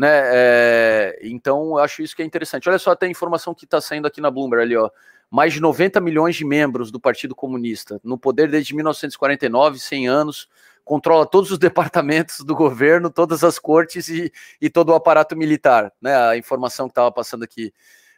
[0.00, 0.22] né?
[0.32, 2.66] É, então eu acho isso que é interessante.
[2.70, 4.88] Olha só até a informação que está saindo aqui na Bloomberg ali, ó.
[5.30, 10.48] Mais de 90 milhões de membros do Partido Comunista, no poder desde 1949, 100 anos,
[10.86, 15.92] controla todos os departamentos do governo, todas as cortes e, e todo o aparato militar,
[16.00, 16.16] né?
[16.16, 17.70] A informação que estava passando aqui.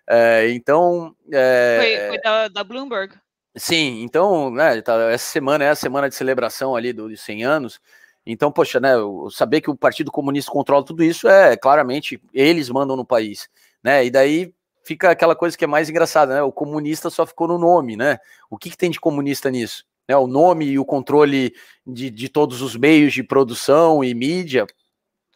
[0.09, 1.17] É, então.
[1.33, 3.17] É, foi, foi da, da, Bloomberg.
[3.57, 7.81] Sim, então, né, tá, essa semana é a semana de celebração ali dos 100 anos.
[8.25, 8.93] Então, poxa, né,
[9.31, 13.49] saber que o Partido Comunista controla tudo isso é claramente eles mandam no país,
[13.83, 14.05] né?
[14.05, 14.55] E daí
[14.85, 16.43] fica aquela coisa que é mais engraçada, né?
[16.43, 18.19] O comunista só ficou no nome, né?
[18.51, 19.85] O que, que tem de comunista nisso?
[20.09, 21.55] Né, o nome e o controle
[21.87, 24.67] de, de todos os meios de produção e mídia.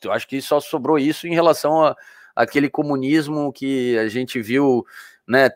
[0.02, 1.96] Eu acho que só sobrou isso em relação a,
[2.34, 4.84] aquele comunismo que a gente viu
[5.26, 5.48] né,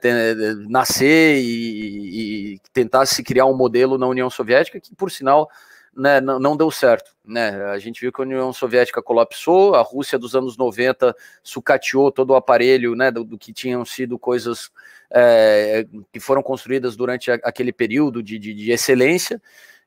[0.68, 5.49] nascer e, e, tentar se criar um modelo na União Soviética, que por sinal
[5.97, 7.14] né, não, deu certo.
[7.24, 7.51] Né?
[7.66, 12.30] A gente viu que a União Soviética colapsou, a Rússia dos anos 90 sucateou todo
[12.30, 14.70] o aparelho né, do, do que tinham sido coisas
[15.11, 19.41] é, que foram construídas durante a, aquele período de, de, de excelência.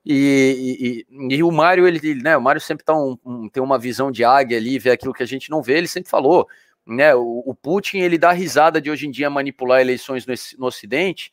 [0.05, 3.79] E, e, e, o Mário, ele, né, o Mário sempre tá um, um, tem uma
[3.79, 6.45] visão de águia ali, vê aquilo que a gente não vê, ele sempre falou,
[6.85, 7.15] né?
[7.15, 11.31] O, o, Putin ele dá risada de hoje em dia manipular eleições no, no Ocidente,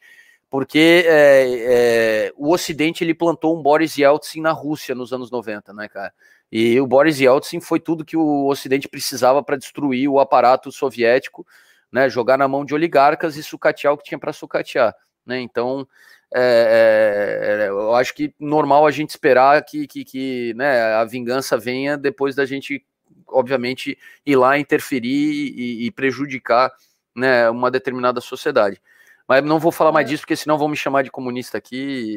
[0.50, 5.72] porque é, é, o Ocidente ele plantou um Boris Yeltsin na Rússia nos anos 90,
[5.72, 6.12] né, cara?
[6.50, 11.46] E o Boris Yeltsin foi tudo que o Ocidente precisava para destruir o aparato soviético,
[11.92, 12.10] né?
[12.10, 14.94] Jogar na mão de oligarcas e sucatear o que tinha para sucatear,
[15.24, 15.40] né?
[15.40, 15.86] Então
[16.34, 21.56] é, é, eu acho que normal a gente esperar que, que, que né, a vingança
[21.56, 22.84] venha depois da gente
[23.32, 26.70] obviamente, ir lá interferir e, e prejudicar
[27.14, 28.80] né, uma determinada sociedade.
[29.30, 30.10] Mas não vou falar mais é.
[30.10, 32.16] disso, porque senão vão me chamar de comunista aqui,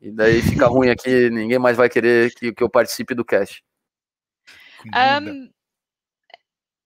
[0.00, 3.26] e, e daí fica ruim aqui, ninguém mais vai querer que, que eu participe do
[3.26, 3.62] cast.
[4.86, 5.50] Um,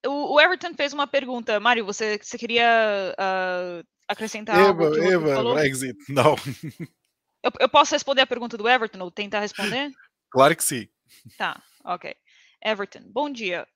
[0.09, 1.61] o, Everton fez uma pergunta.
[1.61, 4.91] Mário, você, você queria uh, acrescentar Eva, algo?
[4.91, 6.35] Que Eva, Brexit, não.
[7.43, 9.91] Eu, eu, posso responder a pergunta do Everton ou tentar responder?
[10.31, 10.87] Claro que sim.
[11.39, 12.15] Tá, ok.
[12.63, 13.67] Everton, bom dia.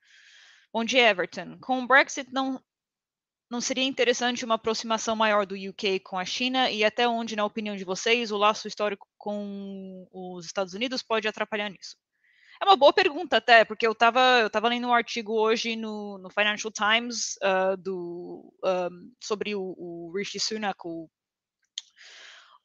[0.71, 1.57] Bom dia, Everton.
[1.63, 2.61] Com o Brexit, não,
[3.55, 7.45] não seria interessante uma aproximação maior do UK com a China e até onde, na
[7.45, 11.97] opinião de vocês, o laço histórico com os Estados Unidos pode atrapalhar nisso?
[12.61, 16.19] É uma boa pergunta até, porque eu estava eu tava lendo um artigo hoje no,
[16.19, 21.09] no Financial Times uh, do, um, sobre o, o Rishi Sunak, o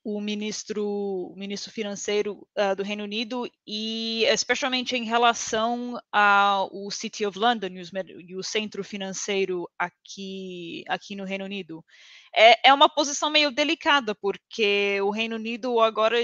[0.03, 7.25] o ministro, o ministro financeiro uh, do Reino Unido e especialmente em relação ao City
[7.25, 7.67] of London
[8.25, 11.83] e, o centro financeiro aqui, aqui no Reino Unido.
[12.33, 16.17] É, é uma posição meio delicada, porque o Reino Unido agora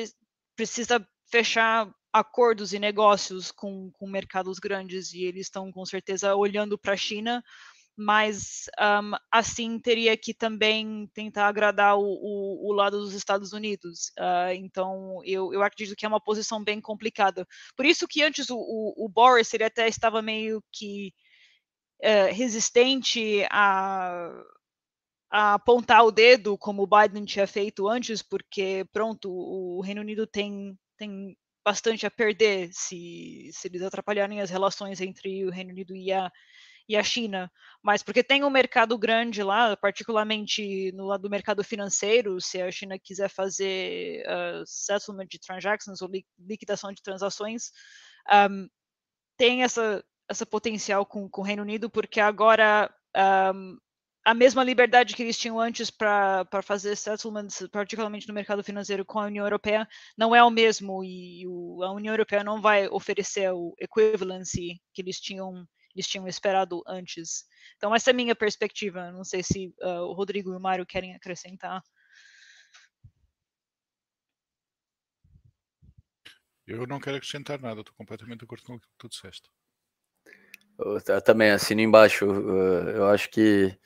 [0.55, 6.77] precisa fechar acordos e negócios com, com mercados grandes e eles estão com certeza olhando
[6.77, 7.43] para a China
[7.97, 14.11] mas um, assim teria que também tentar agradar o, o, o lado dos Estados Unidos.
[14.19, 17.47] Uh, então, eu, eu acredito que é uma posição bem complicada.
[17.75, 21.13] Por isso que antes o, o, Boris ele até estava meio que
[22.03, 24.29] uh, resistente a,
[25.31, 30.27] a apontar o dedo, como o Biden tinha feito antes, porque, pronto, o Reino Unido
[30.27, 35.95] tem, tem bastante a perder se, se eles atrapalharem as relações entre o Reino Unido
[35.95, 36.29] e a
[36.87, 41.63] e a China, mas porque tem um mercado grande lá, particularmente no lado do mercado
[41.63, 47.71] financeiro, se a China quiser fazer uh, settlement de transactions ou li liquidação de transações,
[48.49, 48.67] um,
[49.37, 52.93] tem essa, essa potencial com, com o Reino Unido, porque agora
[53.53, 53.77] um,
[54.25, 59.19] a mesma liberdade que eles tinham antes para fazer settlements, particularmente no mercado financeiro com
[59.19, 61.03] a União Europeia, não é o mesmo.
[61.03, 66.27] E o, a União Europeia não vai oferecer o equivalency que eles tinham eles tinham
[66.27, 67.45] esperado antes.
[67.77, 69.11] Então, essa é a minha perspectiva.
[69.11, 71.81] Não sei se uh, o Rodrigo e o Mário querem acrescentar.
[76.67, 79.49] Eu não quero acrescentar nada, estou completamente de acordo com o que tu disseste.
[80.77, 82.25] Eu também assino embaixo.
[82.25, 83.77] Eu acho que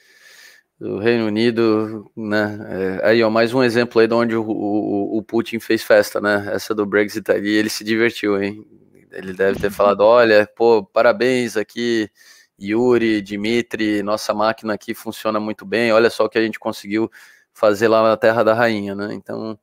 [0.80, 2.58] o Reino Unido, né?
[3.02, 6.22] É, aí, ó, mais um exemplo aí de onde o, o, o Putin fez festa,
[6.22, 6.52] né?
[6.54, 8.66] Essa do Brexit ali, ele se divertiu, hein?
[9.12, 12.10] Ele deve ter falado: olha, pô, parabéns aqui,
[12.60, 15.92] Yuri, Dimitri, nossa máquina aqui funciona muito bem.
[15.92, 17.10] Olha só o que a gente conseguiu
[17.54, 19.14] fazer lá na Terra da Rainha, né?
[19.14, 19.58] Então,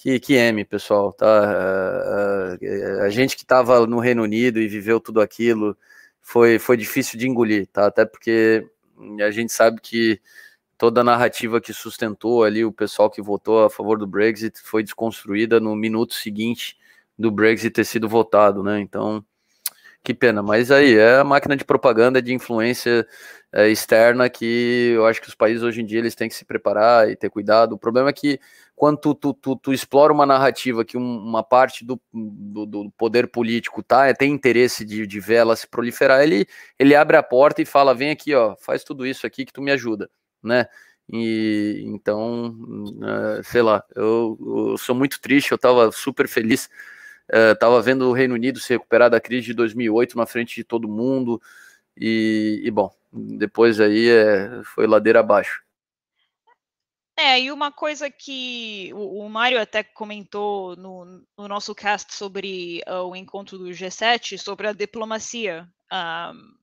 [0.00, 2.56] que, que M, pessoal, tá?
[3.04, 5.76] A, gente que estava no Reino Unido e viveu tudo aquilo
[6.22, 7.86] foi, foi difícil de engolir, tá?
[7.86, 8.66] Até porque
[9.20, 10.18] a gente sabe que
[10.78, 14.82] toda a narrativa que sustentou ali o pessoal que votou a favor do Brexit foi
[14.82, 16.78] desconstruída no minuto seguinte
[17.20, 18.80] do Brexit ter sido votado, né?
[18.80, 19.24] Então,
[20.02, 20.42] que pena.
[20.42, 23.06] Mas aí é a máquina de propaganda, de influência
[23.52, 26.44] é, externa que eu acho que os países hoje em dia eles têm que se
[26.44, 27.74] preparar e ter cuidado.
[27.74, 28.40] O problema é que
[28.74, 32.90] quando tu, tu, tu, tu explora uma narrativa que um, uma parte do, do, do,
[32.96, 36.46] poder político tá, é, tem interesse de, de ver ela se proliferar, ele,
[36.78, 39.60] ele abre a porta e fala: vem aqui, ó, faz tudo isso aqui que tu
[39.60, 40.08] me ajuda,
[40.42, 40.66] né?
[41.12, 44.38] E então, uh, sei lá, eu,
[44.70, 46.70] eu, sou muito triste, eu tava super feliz
[47.52, 50.64] Estava uh, vendo o Reino Unido se recuperar da crise de 2008 na frente de
[50.64, 51.40] todo mundo.
[51.96, 55.62] E, e bom, depois aí é, foi ladeira abaixo.
[57.16, 61.04] É, e uma coisa que o, o Mário até comentou no,
[61.36, 65.68] no, nosso cast sobre uh, o encontro do G7, sobre a diplomacia.
[65.92, 66.54] Um,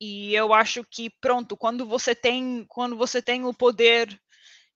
[0.00, 4.20] e eu acho que, pronto, quando você tem, quando você tem o poder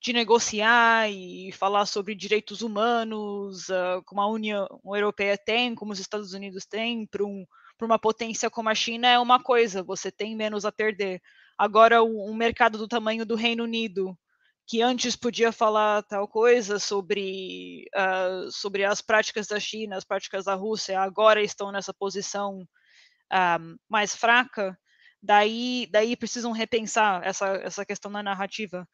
[0.03, 6.01] de negociar e falar sobre direitos humanos, uh, como a União Europeia tem, como os
[6.01, 7.47] Estados Unidos têm, para um,
[7.81, 11.21] uma potência como a China, é uma coisa, você tem menos a perder.
[11.57, 14.19] Agora, um mercado do tamanho do Reino Unido,
[14.67, 20.47] que antes podia falar tal coisa sobre, uh, sobre as práticas da China, as práticas
[20.47, 22.63] da Rússia, agora estão nessa posição
[23.33, 24.77] uh, mais fraca,
[25.23, 28.85] daí, daí precisam repensar essa, essa questão da narrativa.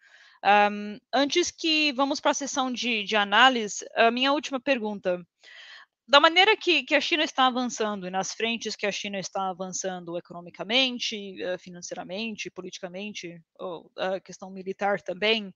[0.45, 5.25] Um, antes que vamos para a sessão de, de, análise, a minha última pergunta.
[6.07, 9.51] Da maneira que, que, a China está avançando e nas frentes que a China está
[9.51, 15.49] avançando economicamente, eh, financeiramente, politicamente, ou a questão militar também,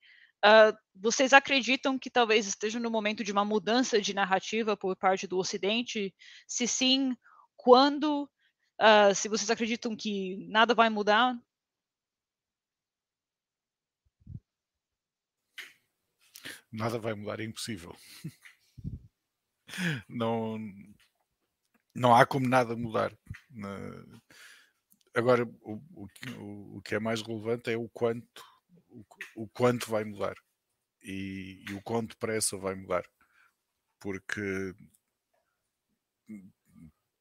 [0.45, 5.27] uh, vocês acreditam que talvez esteja no momento de uma mudança de narrativa por parte
[5.27, 6.15] do Ocidente?
[6.47, 7.17] Se sim,
[7.57, 8.29] quando?
[8.79, 11.35] Uh, se vocês acreditam que nada vai mudar,
[16.73, 17.95] nada vai mudar, é impossível.
[20.09, 20.59] não,
[21.95, 23.17] não há como nada mudar.
[25.15, 28.43] agora, o, o, o que é mais relevante é o quanto,
[28.89, 29.05] o,
[29.37, 30.35] o quanto vai mudar
[31.03, 33.05] e, e o quanto depressa vai mudar,
[34.01, 34.75] porque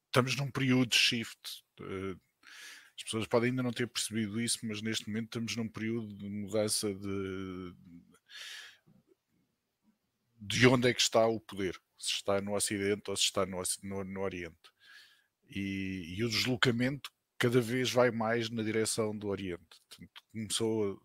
[0.07, 1.63] estamos num período de shift.
[1.79, 2.19] Uh,
[2.95, 6.29] as pessoas podem ainda não ter percebido isso, mas neste momento estamos num período de
[6.29, 7.73] mudança de,
[10.41, 13.61] de onde é que está o poder, se está no Ocidente ou se está no,
[13.83, 14.71] no, no Oriente.
[15.47, 19.63] E, e, o deslocamento cada vez vai mais na direção do Oriente.
[19.87, 21.01] Portanto, começou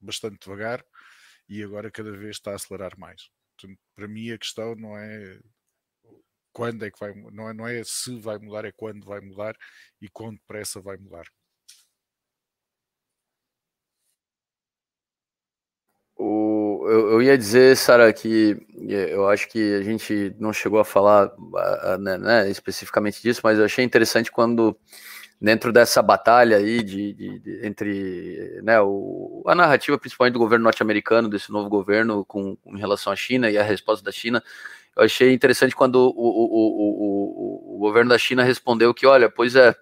[0.00, 0.84] bastante devagar
[1.48, 3.28] e agora cada vez está a acelerar mais.
[3.56, 5.40] Portanto, para mim a questão não é
[6.52, 9.56] quando é que vai, não é, não é se vai mudar, é quando vai mudar
[10.00, 11.26] e quão depressa vai mudar.
[16.88, 18.56] Eu, eu ia dizer, Sara, que
[18.88, 21.30] é, eu acho que a gente não chegou a falar
[21.98, 24.76] né, né, especificamente disso, mas eu achei interessante quando
[25.40, 30.64] dentro dessa batalha aí de, de, de entre né, o, a narrativa principalmente do governo
[30.64, 34.42] norte-americano, desse novo governo com, com, relação à China e a resposta da China,
[34.94, 39.74] eu achei interessante quando o, o, o, governo da China respondeu que, olha, pois é,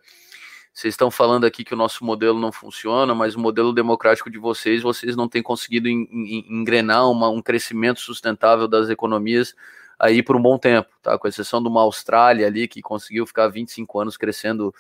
[0.79, 4.39] vocês estão falando aqui que o nosso modelo não funciona, mas o modelo democrático de
[4.39, 9.57] vocês, vocês não têm conseguido engrenar uma, um crescimento sustentável das economias
[9.99, 11.19] aí por um bom tempo, tá?
[11.19, 14.73] Com exceção de uma Austrália ali que conseguiu ficar 25 anos crescendo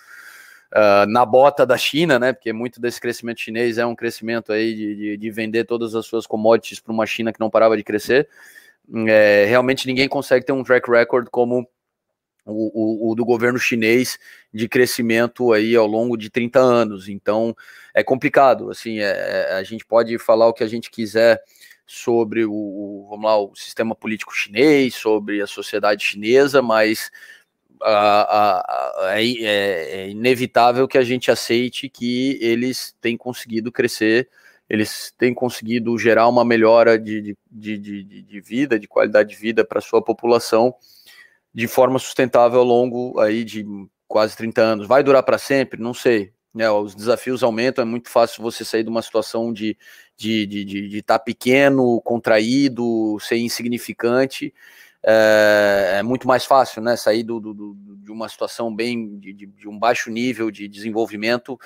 [0.72, 2.32] uh, na bota da China, né?
[2.32, 6.06] Porque muito desse crescimento chinês é um crescimento aí de, de, de vender todas as
[6.06, 8.28] suas commodities para uma China que não parava de crescer.
[9.08, 11.68] É, realmente ninguém consegue ter um track record como
[12.48, 14.18] o, o, o, do governo chinês
[14.52, 17.08] de crescimento aí ao longo de 30 anos.
[17.08, 17.54] Então
[17.94, 18.70] é complicado.
[18.70, 21.40] Assim, é, é, a gente pode falar o que a gente quiser
[21.86, 27.10] sobre o, o, vamos lá, o sistema político chinês, sobre a sociedade chinesa, mas
[27.82, 33.70] a, a, a, é, é, é, inevitável que a gente aceite que eles têm conseguido
[33.70, 34.28] crescer,
[34.68, 39.64] eles têm conseguido gerar uma melhora de, de, de, de vida, de qualidade de vida
[39.64, 40.74] para sua população
[41.54, 43.64] de forma sustentável ao longo aí de
[44.06, 44.86] quase 30 anos.
[44.86, 45.80] Vai durar para sempre?
[45.80, 46.32] Não sei.
[46.54, 49.86] Né, os desafios aumentam, é muito fácil você sair de uma situação de estar
[50.16, 54.52] de, de, de, de tá pequeno, contraído, ser insignificante,
[55.06, 56.96] é, é, muito mais fácil, né?
[56.96, 57.76] Sair do, do, do
[58.08, 61.58] de uma situação bem de, de, de, um baixo nível de desenvolvimento,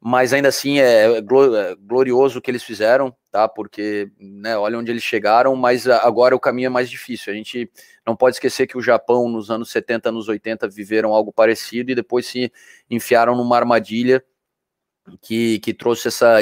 [0.00, 3.46] mas ainda assim é, é, é glorioso o que eles fizeram, tá?
[3.46, 7.30] Porque né, olha onde eles chegaram, mas agora o caminho é mais difícil.
[7.30, 7.70] A gente
[8.06, 11.94] não pode esquecer que o Japão, nos anos 70, anos 80, viveram algo parecido e
[11.94, 12.50] depois se
[12.88, 14.24] enfiaram numa armadilha
[15.20, 16.40] que, que trouxe essa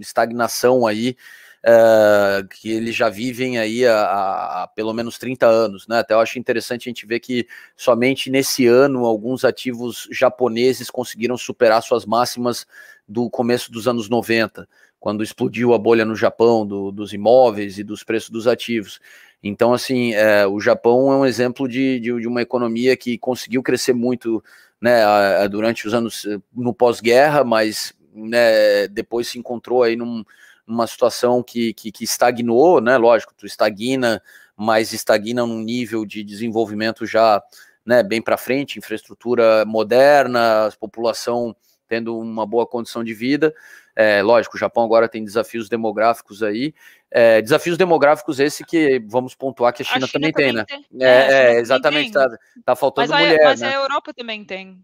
[0.00, 1.16] estagnação aí
[1.64, 5.98] uh, que eles já vivem aí há, há, pelo menos 30 anos, né?
[5.98, 7.46] Até eu acho interessante a gente ver que
[7.76, 12.66] somente nesse ano alguns ativos japoneses conseguiram superar suas máximas
[13.06, 17.84] do começo dos anos 90, quando explodiu a bolha no Japão do, dos imóveis e
[17.84, 19.00] dos preços dos ativos.
[19.42, 23.60] Então, assim, é, o Japão é um exemplo de, de, de, uma economia que conseguiu
[23.60, 24.42] crescer muito
[24.80, 25.00] né,
[25.48, 30.24] durante os anos no pós-guerra, mas né, depois se encontrou aí num,
[30.66, 32.96] uma situação que, que, que estagnou, né?
[32.96, 34.22] Lógico, tu estagna,
[34.56, 37.42] mas estagna num nível de desenvolvimento já
[37.84, 41.54] né, bem para frente, infraestrutura moderna, população
[41.88, 43.54] tendo uma boa condição de vida.
[43.94, 46.74] É, lógico, o Japão agora tem desafios demográficos aí.
[47.10, 50.80] É, desafios demográficos esse que vamos pontuar que a China, a China também, também, tem,
[50.80, 50.86] né?
[50.90, 51.06] Tem.
[51.06, 52.26] É, é exatamente, está
[52.64, 53.42] tá faltando mas mulher.
[53.42, 53.68] A, mas né?
[53.68, 54.82] a Europa também tem.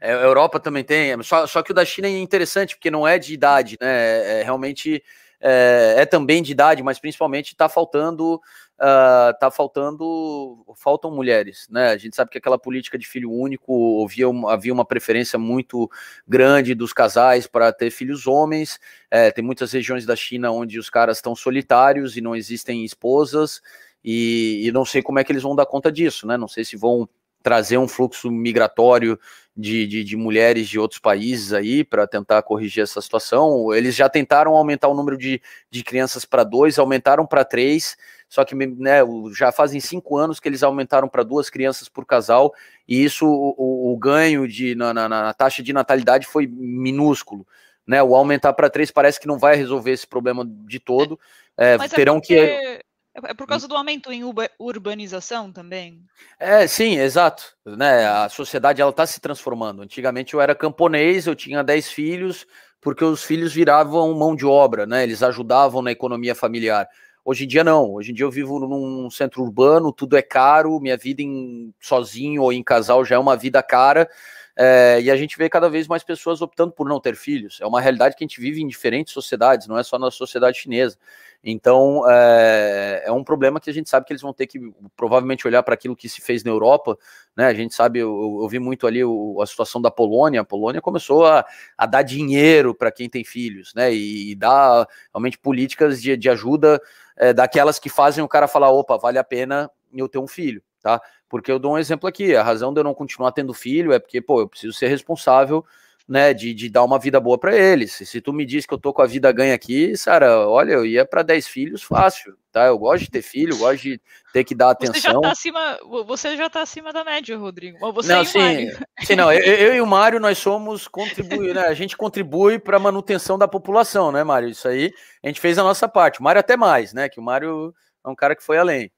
[0.00, 3.06] É, a Europa também tem, só, só que o da China é interessante, porque não
[3.06, 3.88] é de idade, né?
[3.88, 5.02] É, é realmente
[5.40, 8.40] é, é, também de idade, mas principalmente está faltando.
[8.78, 11.88] Uh, tá faltando, faltam mulheres, né?
[11.88, 15.90] A gente sabe que aquela política de filho único havia uma, havia uma preferência muito
[16.28, 18.78] grande dos casais para ter filhos homens.
[19.10, 23.62] É, tem muitas regiões da China onde os caras estão solitários e não existem esposas,
[24.04, 26.36] e, e não sei como é que eles vão dar conta disso, né?
[26.36, 27.08] Não sei se vão
[27.46, 29.16] trazer um fluxo migratório
[29.56, 33.72] de, de, de mulheres de outros países aí para tentar corrigir essa situação.
[33.72, 35.40] Eles já tentaram aumentar o número de,
[35.70, 37.96] de crianças para dois, aumentaram para três,
[38.28, 38.98] só que né,
[39.32, 42.52] já fazem cinco anos que eles aumentaram para duas crianças por casal,
[42.88, 47.46] e isso, o, o ganho de, na, na, na taxa de natalidade foi minúsculo.
[47.86, 51.16] Né, o aumentar para três parece que não vai resolver esse problema de todo.
[51.56, 52.34] É, é terão é porque...
[52.34, 52.85] que
[53.16, 54.22] é, é por causa do aumento em
[54.58, 56.02] urbanização também?
[56.38, 57.44] É, sim, exato.
[57.64, 58.06] Né?
[58.06, 59.82] A sociedade ela está se transformando.
[59.82, 62.46] Antigamente eu era camponês, eu tinha 10 filhos,
[62.80, 65.02] porque os filhos viravam mão de obra, né?
[65.02, 66.86] Eles ajudavam na economia familiar.
[67.24, 67.94] Hoje em dia não.
[67.94, 72.42] Hoje em dia eu vivo num centro urbano, tudo é caro, minha vida em sozinho
[72.42, 74.08] ou em casal já é uma vida cara.
[74.56, 77.58] É, e a gente vê cada vez mais pessoas optando por não ter filhos.
[77.60, 80.58] É uma realidade que a gente vive em diferentes sociedades, não é só na sociedade
[80.58, 80.96] chinesa.
[81.44, 84.58] Então, é, é, um problema que a gente sabe que eles vão ter que
[84.96, 86.98] provavelmente olhar para aquilo que se fez na Europa,
[87.36, 87.46] né?
[87.46, 90.40] A gente sabe, eu, eu vi muito ali o, a situação da Polônia.
[90.40, 91.44] A Polônia começou a,
[91.76, 93.92] a dar dinheiro para quem tem filhos, né?
[93.92, 96.80] E, e dar realmente políticas de, de ajuda
[97.16, 100.62] é, daquelas que fazem o cara falar: opa, vale a pena eu ter um filho,
[100.86, 101.02] tá?
[101.28, 103.98] Porque eu dou um exemplo aqui: a razão de eu não continuar tendo filho é
[103.98, 105.64] porque, pô, eu preciso ser responsável
[106.08, 107.92] né, de, de dar uma vida boa para eles.
[107.92, 110.86] Se tu me diz que eu tô com a vida ganha aqui, Sara, olha, eu
[110.86, 112.66] ia para 10 filhos fácil, tá?
[112.66, 114.00] Eu gosto de ter filho, gosto de
[114.32, 114.94] ter que dar atenção.
[114.94, 117.78] Você já tá acima, você já tá acima da média, Rodrigo.
[117.92, 118.70] Você não, sim,
[119.00, 121.62] sim, não, eu, eu, e o Mário nós somos contribui, né?
[121.62, 124.48] A gente contribui para a manutenção da população, né, Mário?
[124.48, 124.92] Isso aí,
[125.24, 126.20] a gente fez a nossa parte.
[126.20, 127.08] O Mário até mais, né?
[127.08, 127.74] Que o Mário
[128.04, 128.92] é um cara que foi além.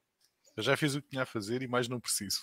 [0.59, 2.40] Eu já fiz o que tinha a fazer e mais não preciso.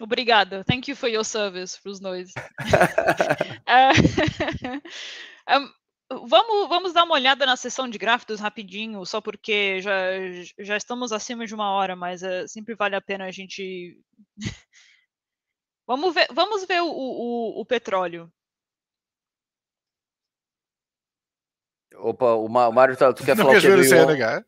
[0.00, 0.64] Obrigada.
[0.64, 2.30] Thank you for your service para os dois.
[3.68, 3.92] uh,
[5.60, 5.68] um,
[6.26, 9.92] vamos, vamos dar uma olhada na sessão de gráficos rapidinho, só porque já,
[10.58, 14.00] já estamos acima de uma hora, mas uh, sempre vale a pena a gente.
[15.86, 18.32] vamos ver, vamos ver o, o, o petróleo.
[21.96, 24.46] Opa, o Mário, tá, tu quer Não falar quer ver o CNH?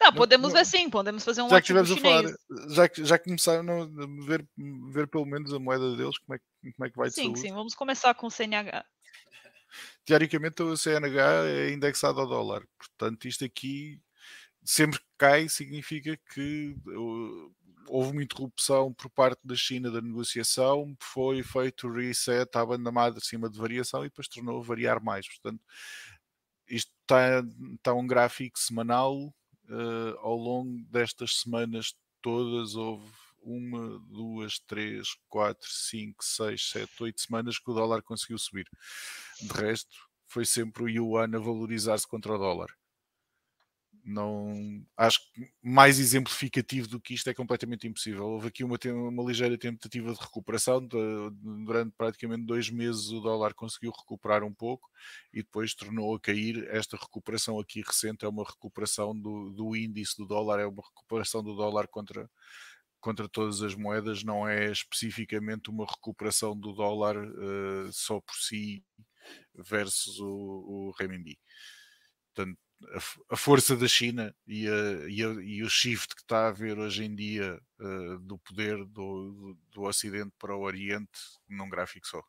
[0.00, 2.24] Não, podemos ver sim, podemos fazer um já que tivemos a falar,
[2.70, 4.46] já que já começaram a ver,
[4.92, 7.74] ver pelo menos a moeda deles, como é, como é que vai Sim, sim, vamos
[7.74, 8.84] começar com o CNH.
[10.04, 14.00] Teoricamente o CNH é indexado ao dólar, portanto isto aqui
[14.64, 16.76] sempre que cai significa que
[17.88, 23.18] houve uma interrupção por parte da China da negociação, foi feito reset à banda madre
[23.18, 25.26] acima de variação e depois tornou a variar mais.
[25.26, 25.62] Portanto,
[26.68, 27.42] isto está,
[27.76, 29.34] está um gráfico semanal
[29.68, 33.10] uh, ao longo destas semanas todas houve
[33.40, 38.68] uma, duas, três, quatro, cinco, seis, sete, oito semanas que o dólar conseguiu subir.
[39.40, 39.96] De resto,
[40.26, 42.68] foi sempre o yuan a valorizar-se contra o dólar
[44.04, 48.26] não acho que mais exemplificativo do que isto é completamente impossível.
[48.26, 50.96] Houve aqui uma, uma ligeira tentativa de recuperação, de,
[51.64, 54.88] durante praticamente dois meses o dólar conseguiu recuperar um pouco
[55.32, 56.66] e depois tornou a cair.
[56.70, 61.42] Esta recuperação aqui recente é uma recuperação do, do índice do dólar, é uma recuperação
[61.42, 62.30] do dólar contra,
[63.00, 68.84] contra todas as moedas, não é especificamente uma recuperação do dólar uh, só por si
[69.54, 71.38] versus o, o renminbi.
[72.34, 72.58] Portanto,
[73.30, 76.78] a, força da China e, a, e, a, e, o shift que está a haver
[76.78, 81.10] hoje em dia uh, do poder do, do, do, Ocidente para o Oriente
[81.48, 82.22] num gráfico só.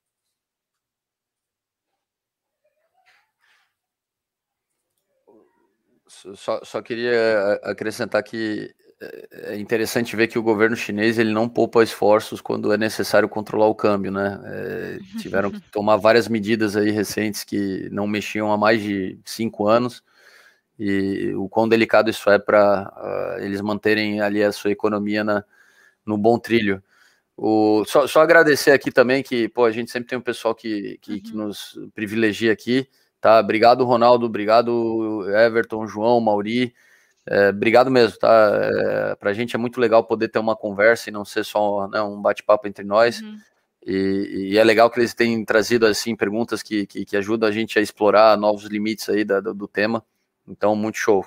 [6.35, 11.47] Só, só queria acrescentar que é, é interessante ver que o governo chinês ele não
[11.47, 14.41] poupa esforços quando é necessário controlar o câmbio, né?
[14.43, 19.67] É, tiveram que tomar várias medidas aí recentes que não mexiam há mais de cinco
[19.67, 20.03] anos
[20.79, 25.23] e o quão delicado isso é para uh, ah, eles manterem ali a sua economia
[25.23, 25.43] na,
[26.05, 26.81] no bom trilho.
[27.35, 30.97] O, só, só, agradecer aqui também que pô, a gente sempre tem um pessoal que,
[31.01, 31.21] que, uhum.
[31.21, 32.87] que, nos privilegia aqui,
[33.19, 33.39] tá?
[33.39, 36.73] Obrigado, Ronaldo, obrigado, Everton, João, Mauri.
[37.25, 38.59] É, obrigado mesmo, tá?
[39.11, 41.87] É, para a gente é muito legal poder ter uma conversa e não ser só
[41.87, 43.21] né, um bate-papo entre nós.
[43.21, 43.37] Uhum.
[43.85, 47.51] E, e, é legal que eles tenham trazido assim perguntas que, que, que ajudam a
[47.51, 50.03] gente a explorar novos limites aí da, do, do tema.
[50.49, 51.25] Então, muito show.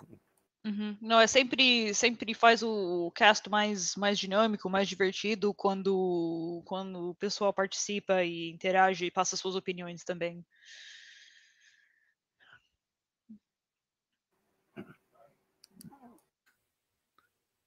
[0.64, 0.96] Uhum.
[1.00, 7.14] Não, é sempre, sempre faz o cast mais, mais dinâmico, mais divertido quando, quando o
[7.14, 10.44] pessoal participa e interage e passa suas opiniões também.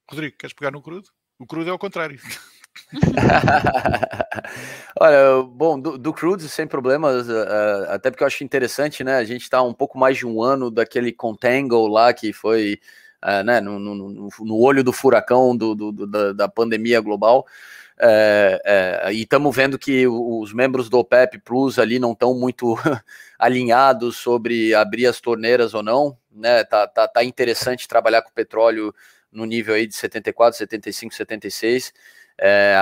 [0.09, 1.09] Rodrigo, queres pegar no crudo?
[1.39, 2.19] O crudo é o contrário.
[4.99, 6.13] Olha, bom, do, do
[6.47, 9.17] sem problemas, uh, até porque eu acho interessante, né?
[9.17, 12.80] A gente está um pouco mais de um ano daquele contango lá que foi
[13.23, 17.45] uh, né, no, no, no, olho do furacão do, do, da, da, pandemia global.
[19.11, 22.78] E estamos vendo que os membros do OPEP Plus ali não estão muito
[23.39, 26.63] alinhados sobre abrir as torneiras ou não, né?
[26.65, 28.93] Tá, tá, tá interessante trabalhar com petróleo
[29.36, 31.93] no nível aí de 74, 75, 76.
[32.38, 32.75] É,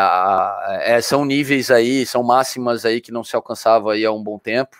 [0.82, 4.40] é, são níveis aí, são máximas aí que não se alcançava aí há um bom
[4.40, 4.78] tempo.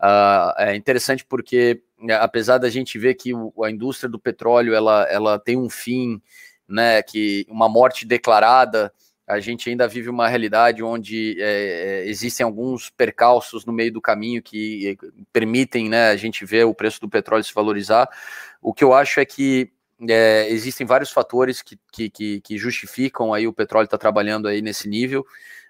[0.00, 4.74] Uh, é interessante porque, né, apesar da gente ver que o, a indústria do petróleo
[4.74, 6.20] ela, ela tem um fim,
[6.66, 8.92] né, que uma morte declarada,
[9.26, 14.00] a gente ainda vive uma realidade onde é, é existem alguns percalços no meio do
[14.00, 14.98] caminho que
[15.32, 18.08] permitem né, a gente ver o preço do petróleo se valorizar.
[18.60, 19.70] O que eu acho é que
[20.08, 21.78] é, existem vários fatores que,
[22.10, 25.26] que, que, justificam aí o petróleo estar tá trabalhando aí nesse nível.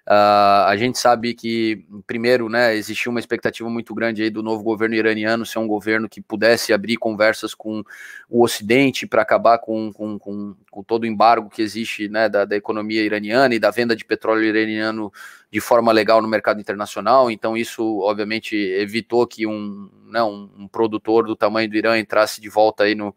[0.07, 4.63] Uh, a gente sabe que, primeiro, né, existia uma expectativa muito grande aí do novo
[4.63, 7.83] governo iraniano ser um governo que pudesse abrir conversas com
[8.27, 12.45] o Ocidente para acabar com, com, com, com, todo o embargo que existe né, da,
[12.45, 15.13] da, economia iraniana e da venda de petróleo iraniano
[15.51, 17.29] de forma legal no mercado internacional.
[17.29, 22.41] Então, isso, obviamente, evitou que um, né, um, um produtor do tamanho do Irã entrasse
[22.41, 23.15] de volta aí no,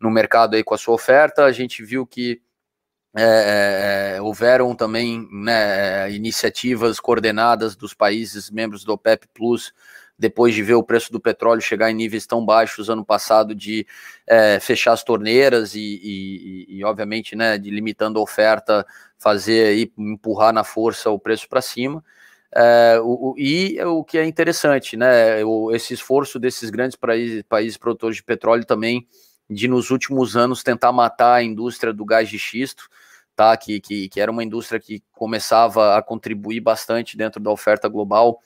[0.00, 1.44] no mercado aí com a sua oferta.
[1.44, 2.40] A gente viu que
[3.18, 9.72] é, é, houveram também né, iniciativas coordenadas dos países membros do OPEP Plus,
[10.18, 13.86] depois de ver o preço do petróleo chegar em níveis tão baixos ano passado, de
[14.26, 18.86] é, fechar as torneiras e, e, e, obviamente, né, de limitando a oferta,
[19.18, 22.04] fazer aí, empurrar na força o preço para cima.
[22.54, 27.42] É, o, o, e o que é interessante, né, o, esse esforço desses grandes países,
[27.42, 29.06] países produtores de petróleo também
[29.48, 32.88] de nos últimos anos tentar matar a indústria do gás de xisto,
[33.34, 33.56] tá?
[33.56, 38.40] Que, que, que era uma indústria que começava a contribuir bastante dentro da oferta global.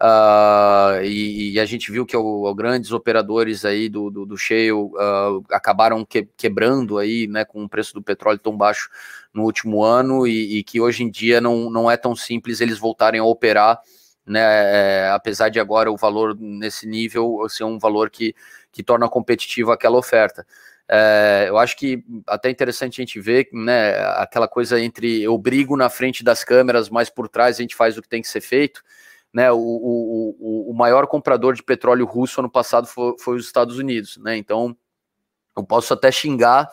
[0.00, 4.72] Uh, e, e, a gente viu que os grandes operadores aí do, do, do shale
[4.72, 8.90] uh, acabaram que, quebrando aí, né, com o preço do petróleo tão baixo
[9.32, 12.76] no último ano e, e que hoje em dia não, não é tão simples eles
[12.76, 13.80] voltarem a operar,
[14.26, 18.34] né, é, apesar de agora o valor nesse nível ser um valor que,
[18.74, 20.44] que torna competitiva aquela oferta.
[20.88, 25.76] É, eu acho que até interessante a gente ver, né, aquela coisa entre eu brigo
[25.76, 28.40] na frente das câmeras, mas por trás a gente faz o que tem que ser
[28.40, 28.82] feito.
[29.32, 33.78] Né, o, o, o maior comprador de petróleo russo ano passado foi, foi os Estados
[33.78, 34.36] Unidos, né?
[34.36, 34.76] Então
[35.56, 36.68] eu posso até xingar,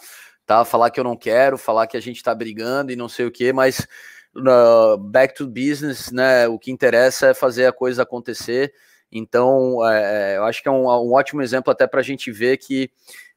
[0.45, 0.64] tá?
[0.64, 3.32] Falar que eu não quero, falar que a gente está brigando e não sei o
[3.32, 3.88] que, mas
[4.36, 6.47] uh, back to business, né?
[6.47, 8.74] O que interessa é fazer a coisa acontecer.
[9.12, 12.57] Então, é, eu acho que é um, um ótimo exemplo até para a gente ver
[12.57, 12.89] que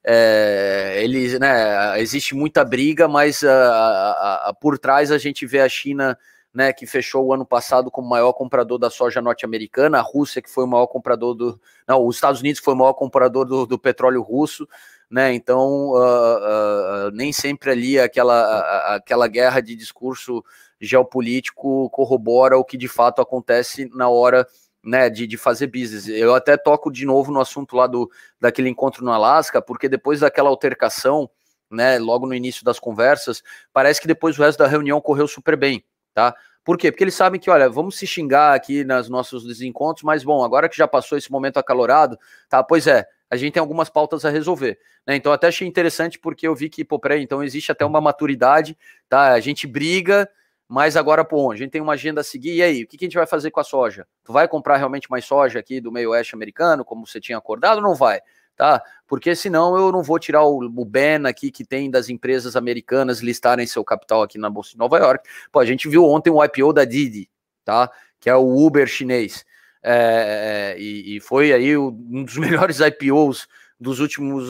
[0.06, 5.60] é, ele, né, existe muita briga, mas a, a, a, por trás a gente vê
[5.60, 6.16] a China,
[6.52, 10.50] né, que fechou o ano passado como maior comprador da soja norte-americana, a Rússia que
[10.50, 11.58] foi o maior comprador do,
[11.88, 14.68] não, os Estados Unidos foi o maior comprador do, do petróleo russo,
[15.10, 20.44] né, então uh, uh, nem sempre ali aquela, aquela guerra de discurso
[20.80, 24.46] geopolítico corrobora o que de fato acontece na hora
[24.84, 26.06] né, de, de fazer business.
[26.08, 28.10] Eu até toco de novo no assunto lá do
[28.40, 31.28] daquele encontro no Alasca, porque depois daquela altercação,
[31.70, 35.56] né, logo no início das conversas, parece que depois o resto da reunião correu super
[35.56, 35.82] bem,
[36.12, 36.34] tá?
[36.62, 36.90] Por quê?
[36.90, 40.68] Porque eles sabem que, olha, vamos se xingar aqui nos nossos desencontros, mas bom, agora
[40.68, 42.18] que já passou esse momento acalorado,
[42.48, 42.62] tá?
[42.62, 45.16] Pois é, a gente tem algumas pautas a resolver, né?
[45.16, 48.78] Então até achei interessante porque eu vi que, pô, peraí, então existe até uma maturidade,
[49.08, 49.32] tá?
[49.32, 50.28] A gente briga,
[50.68, 53.06] mas agora, pô, a gente tem uma agenda a seguir, e aí, o que, a
[53.06, 54.06] gente vai fazer com a soja?
[54.24, 57.76] Tu vai comprar realmente mais soja aqui do meio oeste americano, como você tinha acordado,
[57.76, 58.20] ou não vai?
[58.56, 58.82] Tá?
[59.06, 63.66] Porque senão eu não vou tirar o, ban aqui que tem das empresas americanas listarem
[63.66, 65.28] seu capital aqui na Bolsa de Nova York.
[65.50, 67.28] Pô, a gente viu ontem o IPO da Didi,
[67.64, 67.90] tá?
[68.20, 69.44] Que é o Uber chinês.
[69.82, 73.46] É, e, e, foi aí um dos melhores IPOs
[73.78, 74.48] dos últimos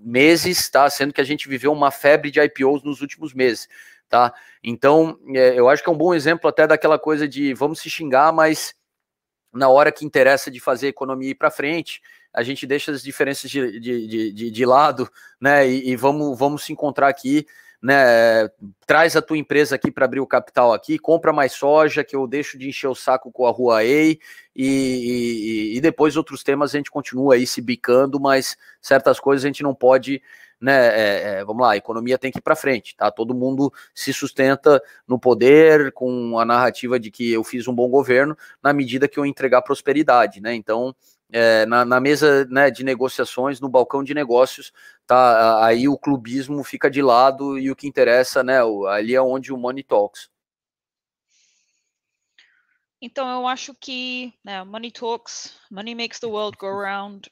[0.00, 0.88] meses, tá?
[0.88, 3.68] Sendo que a gente viveu uma febre de IPOs nos últimos meses
[4.12, 4.34] tá?
[4.62, 7.88] Então, é, eu acho que é um bom exemplo até daquela coisa de vamos se
[7.88, 8.74] xingar, mas
[9.50, 13.02] na hora que interessa de fazer a economia ir para frente, a gente deixa as
[13.02, 15.08] diferenças de, de, de, de lado,
[15.40, 15.66] né?
[15.66, 17.46] E, e, vamos, vamos se encontrar aqui,
[17.82, 18.50] né?
[18.86, 22.26] Traz a tua empresa aqui para abrir o capital aqui, compra mais soja, que eu
[22.26, 24.20] deixo de encher o saco com a Huawei,
[24.54, 29.42] e, e, e depois outros temas a gente continua aí se bicando, mas certas coisas
[29.42, 30.20] a gente não pode
[30.62, 33.10] né, é, é, vamos lá, a economia tem que ir para frente, tá?
[33.10, 37.88] Todo mundo se sustenta no poder com a narrativa de que eu fiz um bom
[37.88, 40.54] governo na medida que eu entregar prosperidade, né?
[40.54, 40.94] Então,
[41.32, 44.72] é, na, na, mesa né, de negociações, no balcão de negócios,
[45.04, 45.66] tá?
[45.66, 48.60] Aí o clubismo fica de lado e o que interessa, né?
[48.88, 50.30] Ali é onde o money talks.
[53.00, 57.28] Então eu acho que né, money talks, money makes the world go round.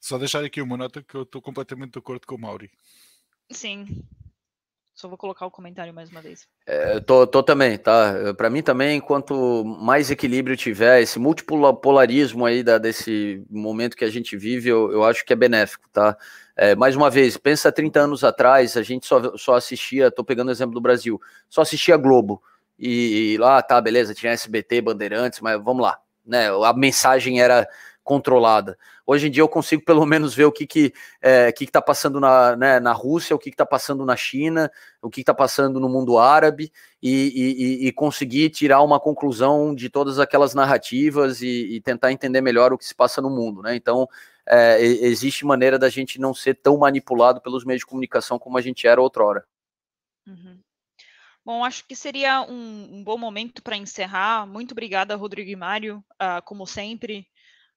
[0.00, 2.70] Só deixar aqui uma nota que eu estou completamente de acordo com o Mauri.
[3.50, 4.04] Sim.
[4.98, 6.48] Só vou colocar o comentário mais uma vez.
[6.66, 8.34] É, tô, tô também, tá?
[8.36, 14.10] Para mim também, quanto mais equilíbrio tiver, esse multipolarismo aí da, desse momento que a
[14.10, 16.16] gente vive, eu, eu acho que é benéfico, tá?
[16.56, 20.48] É, mais uma vez, pensa 30 anos atrás, a gente só, só assistia, tô pegando
[20.48, 22.42] o exemplo do Brasil, só assistia Globo.
[22.76, 26.48] E, e lá, tá, beleza, tinha SBT, Bandeirantes, mas vamos lá, né?
[26.64, 27.68] A mensagem era
[28.08, 28.78] controlada.
[29.06, 32.18] Hoje em dia eu consigo pelo menos ver o que que é, que está passando
[32.18, 34.72] na, né, na Rússia, o que está passando na China,
[35.02, 36.72] o que está passando no mundo árabe
[37.02, 42.40] e, e, e, conseguir tirar uma conclusão de todas aquelas narrativas e, e, tentar entender
[42.40, 43.76] melhor o que se passa no mundo, né?
[43.76, 44.08] Então
[44.48, 48.62] é, existe maneira da gente não ser tão manipulado pelos meios de comunicação como a
[48.62, 49.44] gente era outrora.
[50.26, 50.58] Uhum.
[51.44, 54.46] Bom, acho que seria um, um bom momento para encerrar.
[54.46, 57.28] Muito obrigada, Rodrigo e Mário, uh, como sempre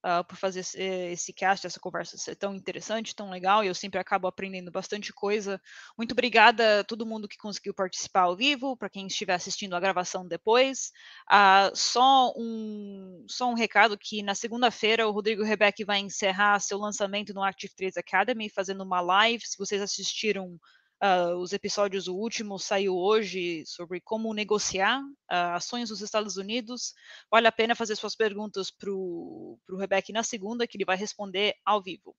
[0.05, 3.75] uh, por fazer esse, esse cast, essa conversa ser tão interessante, tão legal, e eu
[3.75, 5.61] sempre acabo aprendendo bastante coisa.
[5.97, 9.79] Muito obrigada a todo mundo que conseguiu participar ao vivo, para quem estiver assistindo a
[9.79, 10.91] gravação depois.
[11.31, 16.77] Uh, só, um, só um recado que na segunda-feira o Rodrigo Rebeck vai encerrar seu
[16.77, 19.45] lançamento no Active 3 Academy, fazendo uma live.
[19.45, 20.59] Se vocês assistiram
[21.03, 26.93] Uh, os episódios, o último saiu hoje sobre como negociar uh, ações nos Estados Unidos.
[27.29, 31.55] Vale a pena fazer suas perguntas para o Rebeck na segunda, que ele vai responder
[31.65, 32.15] ao vivo.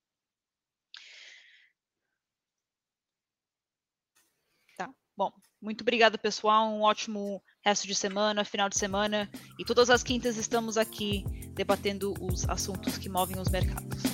[4.76, 5.30] Tá, bom.
[5.60, 6.68] Muito obrigada, pessoal.
[6.68, 9.30] Um ótimo resto de semana, final de semana.
[9.60, 11.22] E todas as quintas estamos aqui
[11.54, 14.11] debatendo os assuntos que movem os mercados.